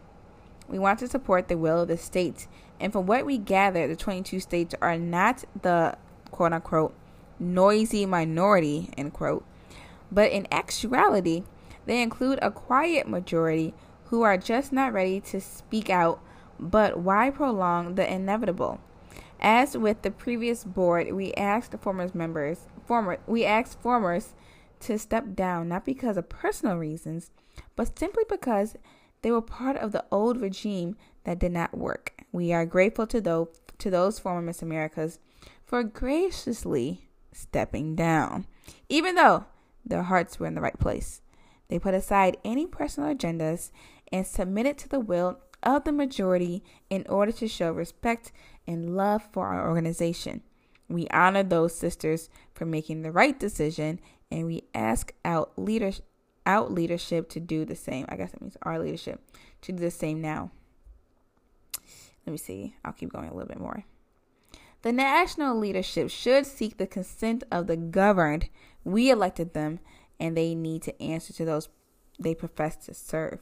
we 0.68 0.78
want 0.78 0.98
to 0.98 1.08
support 1.08 1.48
the 1.48 1.56
will 1.56 1.82
of 1.82 1.88
the 1.88 1.96
states 1.96 2.48
and 2.82 2.92
from 2.92 3.06
what 3.06 3.24
we 3.24 3.38
gather, 3.38 3.86
the 3.86 3.94
22 3.94 4.40
states 4.40 4.74
are 4.82 4.98
not 4.98 5.44
the 5.62 5.96
quote 6.32 6.52
unquote 6.52 6.92
noisy 7.38 8.04
minority, 8.06 8.90
end 8.98 9.12
quote, 9.12 9.44
but 10.10 10.32
in 10.32 10.48
actuality, 10.50 11.44
they 11.86 12.02
include 12.02 12.40
a 12.42 12.50
quiet 12.50 13.08
majority 13.08 13.72
who 14.06 14.22
are 14.22 14.36
just 14.36 14.72
not 14.72 14.92
ready 14.92 15.20
to 15.20 15.40
speak 15.40 15.90
out. 15.90 16.20
But 16.58 16.98
why 16.98 17.30
prolong 17.30 17.94
the 17.94 18.12
inevitable? 18.12 18.80
As 19.38 19.76
with 19.76 20.02
the 20.02 20.10
previous 20.10 20.64
board, 20.64 21.12
we 21.12 21.32
asked 21.34 21.70
the 21.70 21.78
former 21.78 22.08
members, 22.12 22.66
former, 22.86 23.18
we 23.26 23.44
asked 23.44 23.80
formers 23.80 24.34
to 24.80 24.98
step 24.98 25.34
down 25.34 25.68
not 25.68 25.84
because 25.84 26.16
of 26.16 26.28
personal 26.28 26.76
reasons, 26.76 27.30
but 27.76 27.98
simply 27.98 28.24
because 28.28 28.76
they 29.22 29.30
were 29.30 29.42
part 29.42 29.76
of 29.76 29.92
the 29.92 30.04
old 30.10 30.40
regime 30.40 30.96
that 31.24 31.38
did 31.38 31.52
not 31.52 31.76
work. 31.76 32.24
We 32.32 32.52
are 32.52 32.66
grateful 32.66 33.06
to 33.08 33.20
those 33.20 33.48
to 33.78 33.90
those 33.90 34.18
former 34.18 34.42
Miss 34.42 34.62
Americas 34.62 35.18
for 35.64 35.82
graciously 35.82 37.08
stepping 37.32 37.96
down, 37.96 38.46
even 38.88 39.16
though 39.16 39.46
their 39.84 40.04
hearts 40.04 40.38
were 40.38 40.46
in 40.46 40.54
the 40.54 40.60
right 40.60 40.78
place. 40.78 41.20
They 41.68 41.78
put 41.78 41.94
aside 41.94 42.36
any 42.44 42.66
personal 42.66 43.12
agendas 43.12 43.70
and 44.12 44.26
submitted 44.26 44.78
to 44.78 44.88
the 44.88 45.00
will 45.00 45.40
of 45.62 45.84
the 45.84 45.92
majority 45.92 46.62
in 46.90 47.04
order 47.08 47.32
to 47.32 47.48
show 47.48 47.72
respect 47.72 48.30
and 48.66 48.96
love 48.96 49.22
for 49.32 49.48
our 49.48 49.68
organization. 49.68 50.42
We 50.92 51.06
honor 51.08 51.42
those 51.42 51.74
sisters 51.74 52.28
for 52.54 52.66
making 52.66 53.02
the 53.02 53.12
right 53.12 53.38
decision 53.38 54.00
and 54.30 54.46
we 54.46 54.64
ask 54.74 55.12
out 55.24 55.52
leadership 55.56 56.04
out 56.44 56.72
leadership 56.72 57.28
to 57.30 57.40
do 57.40 57.64
the 57.64 57.76
same. 57.76 58.04
I 58.08 58.16
guess 58.16 58.32
that 58.32 58.40
means 58.40 58.56
our 58.62 58.78
leadership 58.78 59.20
to 59.62 59.72
do 59.72 59.78
the 59.78 59.92
same 59.92 60.20
now. 60.20 60.50
Let 62.26 62.32
me 62.32 62.36
see. 62.38 62.74
I'll 62.84 62.92
keep 62.92 63.12
going 63.12 63.28
a 63.28 63.34
little 63.34 63.48
bit 63.48 63.60
more. 63.60 63.84
The 64.82 64.92
national 64.92 65.56
leadership 65.56 66.10
should 66.10 66.46
seek 66.46 66.76
the 66.76 66.86
consent 66.86 67.44
of 67.52 67.68
the 67.68 67.76
governed. 67.76 68.48
We 68.84 69.10
elected 69.10 69.54
them, 69.54 69.78
and 70.18 70.36
they 70.36 70.54
need 70.54 70.82
to 70.82 71.02
answer 71.02 71.32
to 71.34 71.44
those 71.44 71.68
they 72.18 72.34
profess 72.34 72.76
to 72.86 72.94
serve. 72.94 73.40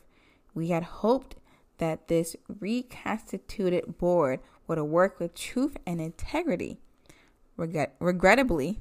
We 0.55 0.69
had 0.69 0.83
hoped 0.83 1.37
that 1.79 2.09
this 2.09 2.37
reconstituted 2.61 3.99
board 3.99 4.41
would 4.67 4.81
work 4.81 5.19
with 5.19 5.35
truth 5.35 5.77
and 5.87 6.01
integrity. 6.01 6.81
Regret- 7.61 7.95
regrettably, 8.01 8.81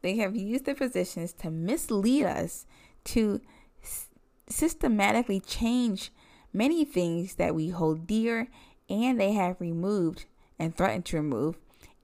they 0.00 0.16
have 0.18 0.36
used 0.36 0.64
their 0.64 0.76
positions 0.76 1.32
to 1.32 1.50
mislead 1.50 2.24
us, 2.24 2.64
to 3.02 3.40
s- 3.82 4.08
systematically 4.48 5.40
change 5.40 6.12
many 6.52 6.84
things 6.84 7.34
that 7.34 7.52
we 7.52 7.70
hold 7.70 8.06
dear, 8.06 8.46
and 8.88 9.20
they 9.20 9.32
have 9.32 9.60
removed 9.60 10.26
and 10.56 10.72
threatened 10.72 11.04
to 11.06 11.16
remove 11.16 11.58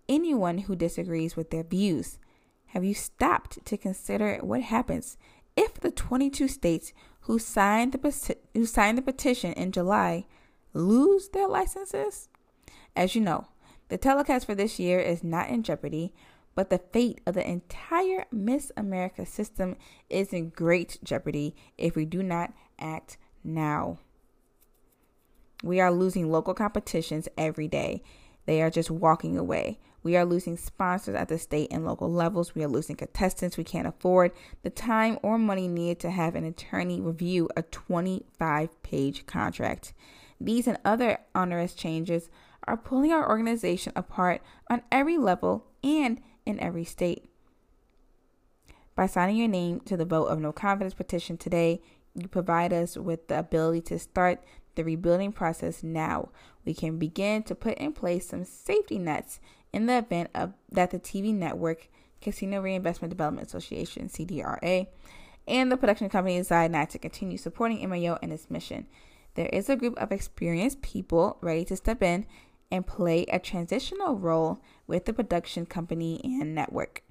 anyone 0.08 0.58
who 0.58 0.74
disagrees 0.74 1.36
with 1.36 1.50
their 1.50 1.62
views. 1.62 2.18
Have 2.66 2.82
you 2.82 2.94
stopped 2.94 3.64
to 3.64 3.76
consider 3.76 4.38
what 4.42 4.62
happens 4.62 5.16
if 5.56 5.74
the 5.74 5.92
22 5.92 6.48
states 6.48 6.92
who 7.22 7.38
signed 7.38 7.92
the 7.92 8.36
who 8.54 8.66
signed 8.66 8.98
the 8.98 9.02
petition 9.02 9.52
in 9.52 9.70
July 9.70 10.26
lose 10.74 11.28
their 11.28 11.46
licenses? 11.46 12.28
As 12.96 13.14
you 13.14 13.20
know, 13.20 13.46
the 13.88 13.98
telecast 13.98 14.46
for 14.46 14.54
this 14.54 14.78
year 14.78 14.98
is 15.00 15.22
not 15.22 15.48
in 15.48 15.62
jeopardy, 15.62 16.12
but 16.54 16.70
the 16.70 16.78
fate 16.78 17.20
of 17.26 17.34
the 17.34 17.48
entire 17.48 18.26
Miss 18.30 18.72
America 18.76 19.24
system 19.24 19.76
is 20.10 20.32
in 20.32 20.50
great 20.50 20.98
jeopardy 21.02 21.54
if 21.78 21.96
we 21.96 22.04
do 22.04 22.22
not 22.22 22.52
act 22.78 23.16
now. 23.42 23.98
We 25.62 25.80
are 25.80 25.92
losing 25.92 26.30
local 26.30 26.54
competitions 26.54 27.28
every 27.38 27.68
day. 27.68 28.02
They 28.46 28.60
are 28.60 28.70
just 28.70 28.90
walking 28.90 29.38
away. 29.38 29.78
We 30.02 30.16
are 30.16 30.24
losing 30.24 30.56
sponsors 30.56 31.14
at 31.14 31.28
the 31.28 31.38
state 31.38 31.68
and 31.70 31.84
local 31.84 32.10
levels. 32.10 32.54
We 32.54 32.64
are 32.64 32.68
losing 32.68 32.96
contestants 32.96 33.56
we 33.56 33.62
can't 33.62 33.86
afford 33.86 34.32
the 34.62 34.70
time 34.70 35.18
or 35.22 35.38
money 35.38 35.68
needed 35.68 36.00
to 36.00 36.10
have 36.10 36.34
an 36.34 36.44
attorney 36.44 37.00
review 37.00 37.48
a 37.56 37.62
25 37.62 38.82
page 38.82 39.26
contract. 39.26 39.94
These 40.40 40.66
and 40.66 40.78
other 40.84 41.18
onerous 41.36 41.74
changes 41.74 42.28
are 42.66 42.76
pulling 42.76 43.12
our 43.12 43.28
organization 43.28 43.92
apart 43.96 44.42
on 44.70 44.82
every 44.90 45.18
level 45.18 45.66
and 45.82 46.20
in 46.46 46.58
every 46.60 46.84
state. 46.84 47.28
By 48.94 49.06
signing 49.06 49.36
your 49.36 49.48
name 49.48 49.80
to 49.80 49.96
the 49.96 50.04
vote 50.04 50.26
of 50.26 50.38
no 50.38 50.52
confidence 50.52 50.94
petition 50.94 51.36
today, 51.36 51.80
you 52.14 52.28
provide 52.28 52.72
us 52.72 52.96
with 52.96 53.28
the 53.28 53.38
ability 53.38 53.80
to 53.82 53.98
start 53.98 54.42
the 54.74 54.84
rebuilding 54.84 55.32
process 55.32 55.82
now. 55.82 56.30
We 56.64 56.74
can 56.74 56.98
begin 56.98 57.42
to 57.44 57.54
put 57.54 57.78
in 57.78 57.92
place 57.92 58.28
some 58.28 58.44
safety 58.44 58.98
nets 58.98 59.40
in 59.72 59.86
the 59.86 59.98
event 59.98 60.30
of 60.34 60.52
that 60.70 60.90
the 60.90 60.98
TV 60.98 61.34
network, 61.34 61.88
Casino 62.20 62.60
Reinvestment 62.60 63.10
Development 63.10 63.46
Association, 63.46 64.08
CDRA, 64.08 64.86
and 65.48 65.72
the 65.72 65.76
production 65.76 66.08
company 66.08 66.38
decide 66.38 66.70
not 66.70 66.90
to 66.90 66.98
continue 66.98 67.38
supporting 67.38 67.88
MAO 67.88 68.18
and 68.22 68.32
its 68.32 68.50
mission. 68.50 68.86
There 69.34 69.48
is 69.52 69.68
a 69.68 69.76
group 69.76 69.98
of 69.98 70.12
experienced 70.12 70.82
people 70.82 71.38
ready 71.40 71.64
to 71.64 71.76
step 71.76 72.02
in 72.02 72.26
and 72.72 72.86
play 72.86 73.24
a 73.26 73.38
transitional 73.38 74.16
role 74.16 74.58
with 74.86 75.04
the 75.04 75.12
production 75.12 75.66
company 75.66 76.20
and 76.24 76.54
network. 76.54 77.02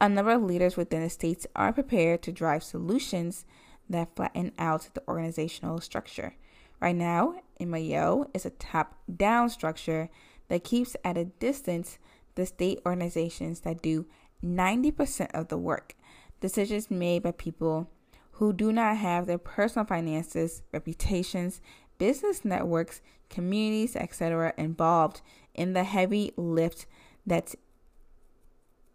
A 0.00 0.08
number 0.08 0.30
of 0.30 0.44
leaders 0.44 0.76
within 0.76 1.02
the 1.02 1.10
states 1.10 1.44
are 1.56 1.72
prepared 1.72 2.22
to 2.22 2.32
drive 2.32 2.62
solutions 2.62 3.44
that 3.90 4.14
flatten 4.14 4.52
out 4.58 4.88
the 4.94 5.02
organizational 5.08 5.80
structure. 5.80 6.36
Right 6.80 6.94
now, 6.94 7.34
MAO 7.58 8.26
is 8.32 8.46
a 8.46 8.50
top 8.50 8.94
down 9.14 9.50
structure 9.50 10.08
that 10.46 10.62
keeps 10.62 10.94
at 11.04 11.18
a 11.18 11.24
distance 11.24 11.98
the 12.36 12.46
state 12.46 12.78
organizations 12.86 13.60
that 13.60 13.82
do 13.82 14.06
90% 14.44 15.32
of 15.34 15.48
the 15.48 15.58
work. 15.58 15.96
Decisions 16.40 16.92
made 16.92 17.24
by 17.24 17.32
people 17.32 17.90
who 18.32 18.52
do 18.52 18.72
not 18.72 18.98
have 18.98 19.26
their 19.26 19.36
personal 19.36 19.84
finances, 19.84 20.62
reputations, 20.72 21.60
business 21.98 22.44
networks, 22.44 23.00
communities, 23.28 23.96
etc., 23.96 24.54
involved 24.56 25.20
in 25.54 25.72
the 25.72 25.84
heavy 25.84 26.32
lift 26.36 26.86
that's 27.26 27.56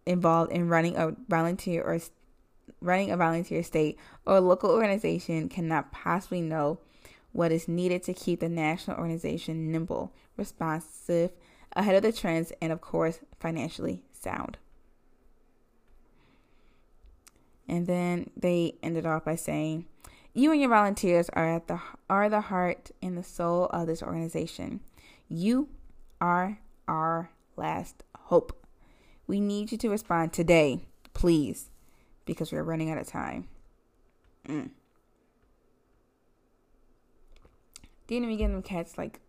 involved 0.06 0.52
in 0.52 0.68
running 0.68 0.96
a 0.98 1.16
volunteer 1.28 1.84
or 1.84 2.00
running 2.82 3.12
a 3.12 3.18
volunteer 3.18 3.64
state 3.64 3.98
or 4.26 4.40
local 4.40 4.70
organization 4.70 5.50
cannot 5.50 5.92
possibly 5.92 6.42
know 6.42 6.80
what 7.32 7.52
is 7.52 7.68
needed 7.68 8.04
to 8.04 8.14
keep 8.14 8.40
the 8.40 8.50
national 8.50 8.98
organization 8.98 9.72
nimble, 9.72 10.14
responsive, 10.38 11.32
ahead 11.76 11.96
of 11.96 12.04
the 12.04 12.12
trends, 12.12 12.54
and 12.62 12.72
of 12.72 12.80
course, 12.80 13.20
financially 13.40 14.04
sound. 14.12 14.58
And 17.68 17.88
then 17.88 18.30
they 18.38 18.76
ended 18.84 19.06
off 19.06 19.26
by 19.26 19.36
saying, 19.36 19.86
"You 20.34 20.52
and 20.52 20.60
your 20.60 20.70
volunteers 20.70 21.30
are 21.30 21.56
at 21.56 21.68
the 21.68 21.80
are 22.10 22.30
the 22.30 22.42
heart 22.42 22.92
and 23.02 23.18
the 23.18 23.24
soul 23.24 23.66
of 23.68 23.88
this 23.88 24.04
organization. 24.04 24.82
You 25.30 25.70
are 26.20 26.60
our 26.88 27.30
last 27.56 28.04
hope. 28.16 28.66
We 29.28 29.40
need 29.40 29.72
you 29.72 29.78
to 29.80 29.90
respond 29.90 30.34
today, 30.34 30.86
please, 31.14 31.70
because 32.26 32.52
we're 32.52 32.64
running 32.64 32.90
out 32.90 32.98
of 32.98 33.08
time." 33.08 33.48
Mm. 34.48 34.72
Didn't 38.08 38.26
even 38.26 38.38
give 38.38 38.52
them 38.52 38.62
cats 38.62 38.98
like 38.98 39.20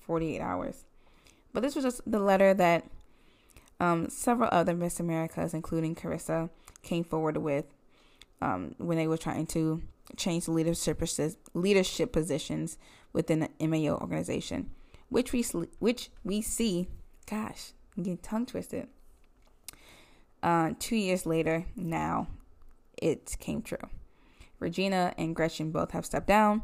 48 0.00 0.40
hours. 0.40 0.84
But 1.52 1.62
this 1.62 1.74
was 1.74 1.84
just 1.84 2.02
the 2.06 2.18
letter 2.18 2.52
that 2.54 2.84
um, 3.80 4.08
several 4.08 4.48
other 4.52 4.74
Miss 4.74 5.00
Americas, 5.00 5.54
including 5.54 5.94
Caressa, 5.94 6.50
came 6.82 7.04
forward 7.04 7.38
with 7.38 7.64
um, 8.40 8.74
when 8.78 8.98
they 8.98 9.06
were 9.06 9.16
trying 9.16 9.46
to 9.46 9.82
change 10.16 10.48
leadership 10.48 11.02
leadership 11.54 12.12
positions 12.12 12.78
within 13.12 13.40
the 13.40 13.66
MAO 13.66 13.96
organization, 13.96 14.70
which 15.08 15.32
we 15.32 15.42
which 15.78 16.10
we 16.24 16.40
see. 16.42 16.88
Gosh, 17.28 17.72
I'm 17.96 18.04
getting 18.04 18.18
tongue 18.18 18.46
twisted. 18.46 18.88
Uh, 20.42 20.72
two 20.78 20.96
years 20.96 21.26
later, 21.26 21.64
now 21.74 22.28
it 22.96 23.36
came 23.40 23.62
true. 23.62 23.78
Regina 24.60 25.12
and 25.18 25.34
Gretchen 25.34 25.70
both 25.70 25.90
have 25.90 26.06
stepped 26.06 26.26
down. 26.26 26.62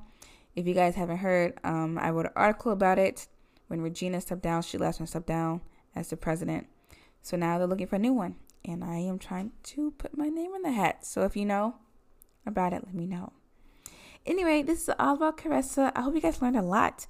If 0.55 0.67
you 0.67 0.75
guys 0.75 0.95
haven't 0.95 1.19
heard, 1.19 1.59
um, 1.65 1.99
I 1.99 2.11
wrote 2.11 2.27
an 2.27 2.33
article 2.37 2.73
about 2.73 2.99
it. 2.99 3.27
When 3.69 3.81
Regina 3.81 4.21
stepped 4.21 4.43
down, 4.43 4.63
she 4.63 4.79
left 4.79 5.01
and 5.01 5.09
stepped 5.09 5.27
down 5.27 5.63
as 5.97 6.11
the 6.11 6.17
president. 6.17 6.67
So 7.23 7.37
now 7.37 7.59
they're 7.59 7.67
looking 7.67 7.87
for 7.87 7.97
a 7.97 8.01
new 8.01 8.13
one. 8.13 8.37
And 8.65 8.85
I 8.85 8.97
am 8.97 9.19
trying 9.19 9.53
to 9.65 9.91
put 9.93 10.17
my 10.17 10.29
name 10.29 10.55
in 10.55 10.63
the 10.63 10.73
hat. 10.73 11.05
So 11.05 11.23
if 11.23 11.37
you 11.37 11.45
know 11.45 11.77
about 12.47 12.73
it, 12.73 12.85
let 12.85 12.95
me 12.95 13.07
know. 13.07 13.33
Anyway, 14.25 14.63
this 14.63 14.89
is 14.89 14.95
all 14.99 15.17
about 15.17 15.37
Caressa. 15.37 15.93
I 15.95 16.03
hope 16.03 16.15
you 16.15 16.21
guys 16.21 16.41
learned 16.41 16.57
a 16.57 16.63
lot 16.63 17.07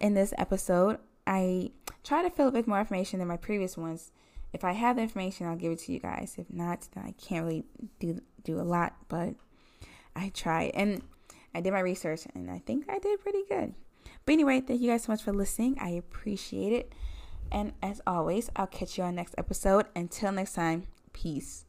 in 0.00 0.14
this 0.14 0.34
episode. 0.36 0.98
I 1.26 1.70
try 2.02 2.22
to 2.22 2.30
fill 2.30 2.48
it 2.48 2.54
with 2.54 2.66
more 2.66 2.80
information 2.80 3.18
than 3.18 3.28
my 3.28 3.36
previous 3.36 3.76
ones. 3.76 4.10
If 4.52 4.64
I 4.64 4.72
have 4.72 4.96
the 4.96 5.02
information, 5.02 5.46
I'll 5.46 5.56
give 5.56 5.72
it 5.72 5.78
to 5.80 5.92
you 5.92 6.00
guys. 6.00 6.34
If 6.38 6.50
not, 6.52 6.88
then 6.94 7.04
I 7.04 7.12
can't 7.12 7.44
really 7.44 7.64
do 8.00 8.20
do 8.42 8.60
a 8.60 8.62
lot, 8.62 8.94
but 9.08 9.34
I 10.16 10.30
try. 10.34 10.72
And 10.74 11.02
I 11.54 11.60
did 11.60 11.72
my 11.72 11.80
research 11.80 12.22
and 12.34 12.50
I 12.50 12.58
think 12.58 12.86
I 12.88 12.98
did 12.98 13.20
pretty 13.20 13.44
good. 13.48 13.74
But 14.26 14.32
anyway, 14.32 14.60
thank 14.60 14.80
you 14.80 14.90
guys 14.90 15.04
so 15.04 15.12
much 15.12 15.22
for 15.22 15.32
listening. 15.32 15.76
I 15.80 15.90
appreciate 15.90 16.72
it. 16.72 16.92
And 17.52 17.72
as 17.82 18.00
always, 18.06 18.50
I'll 18.56 18.66
catch 18.66 18.98
you 18.98 19.04
on 19.04 19.14
next 19.14 19.34
episode. 19.38 19.86
Until 19.94 20.32
next 20.32 20.54
time, 20.54 20.86
peace. 21.12 21.64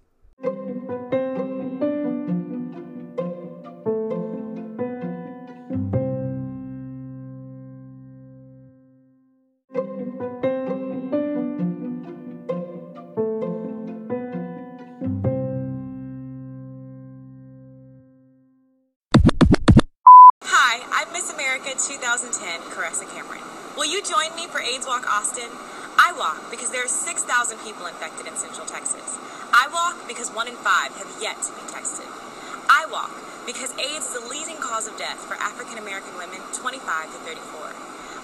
Austin? 25.12 25.52
I 26.00 26.15
walk 26.15 26.39
because 26.47 26.71
there 26.71 26.80
are 26.80 26.88
6,000 26.88 27.28
people 27.67 27.86
infected 27.86 28.26
in 28.26 28.36
Central 28.39 28.63
Texas. 28.63 29.19
I 29.52 29.67
walk 29.67 30.00
because 30.08 30.32
one 30.32 30.47
in 30.47 30.56
five 30.63 30.95
have 30.95 31.12
yet 31.19 31.36
to 31.43 31.52
be 31.52 31.67
tested. 31.67 32.08
I 32.71 32.88
walk 32.88 33.12
because 33.43 33.76
AIDS 33.76 34.08
is 34.08 34.15
the 34.15 34.24
leading 34.32 34.56
cause 34.63 34.88
of 34.88 34.95
death 34.95 35.19
for 35.28 35.36
African 35.36 35.76
American 35.78 36.15
women 36.15 36.39
25 36.56 36.80
to 36.80 37.19
34. 37.28 37.76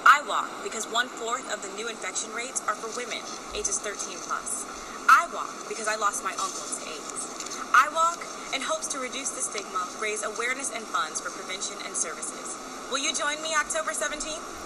I 0.08 0.24
walk 0.24 0.48
because 0.64 0.88
one 0.88 1.12
fourth 1.12 1.44
of 1.52 1.60
the 1.60 1.68
new 1.76 1.92
infection 1.92 2.32
rates 2.32 2.64
are 2.72 2.80
for 2.80 2.88
women 2.96 3.20
ages 3.52 3.84
13 3.84 4.16
plus. 4.24 4.64
I 5.12 5.28
walk 5.36 5.52
because 5.68 5.92
I 5.92 6.00
lost 6.00 6.24
my 6.24 6.32
uncle 6.40 6.64
to 6.64 6.84
AIDS. 6.88 7.28
I 7.76 7.92
walk 7.92 8.24
in 8.56 8.64
hopes 8.64 8.88
to 8.96 9.04
reduce 9.04 9.36
the 9.36 9.44
stigma, 9.44 9.84
raise 10.00 10.24
awareness 10.24 10.72
and 10.72 10.88
funds 10.88 11.20
for 11.20 11.36
prevention 11.36 11.76
and 11.84 11.92
services. 11.92 12.56
Will 12.88 13.04
you 13.04 13.12
join 13.12 13.36
me 13.44 13.52
October 13.60 13.92
17th? 13.92 14.57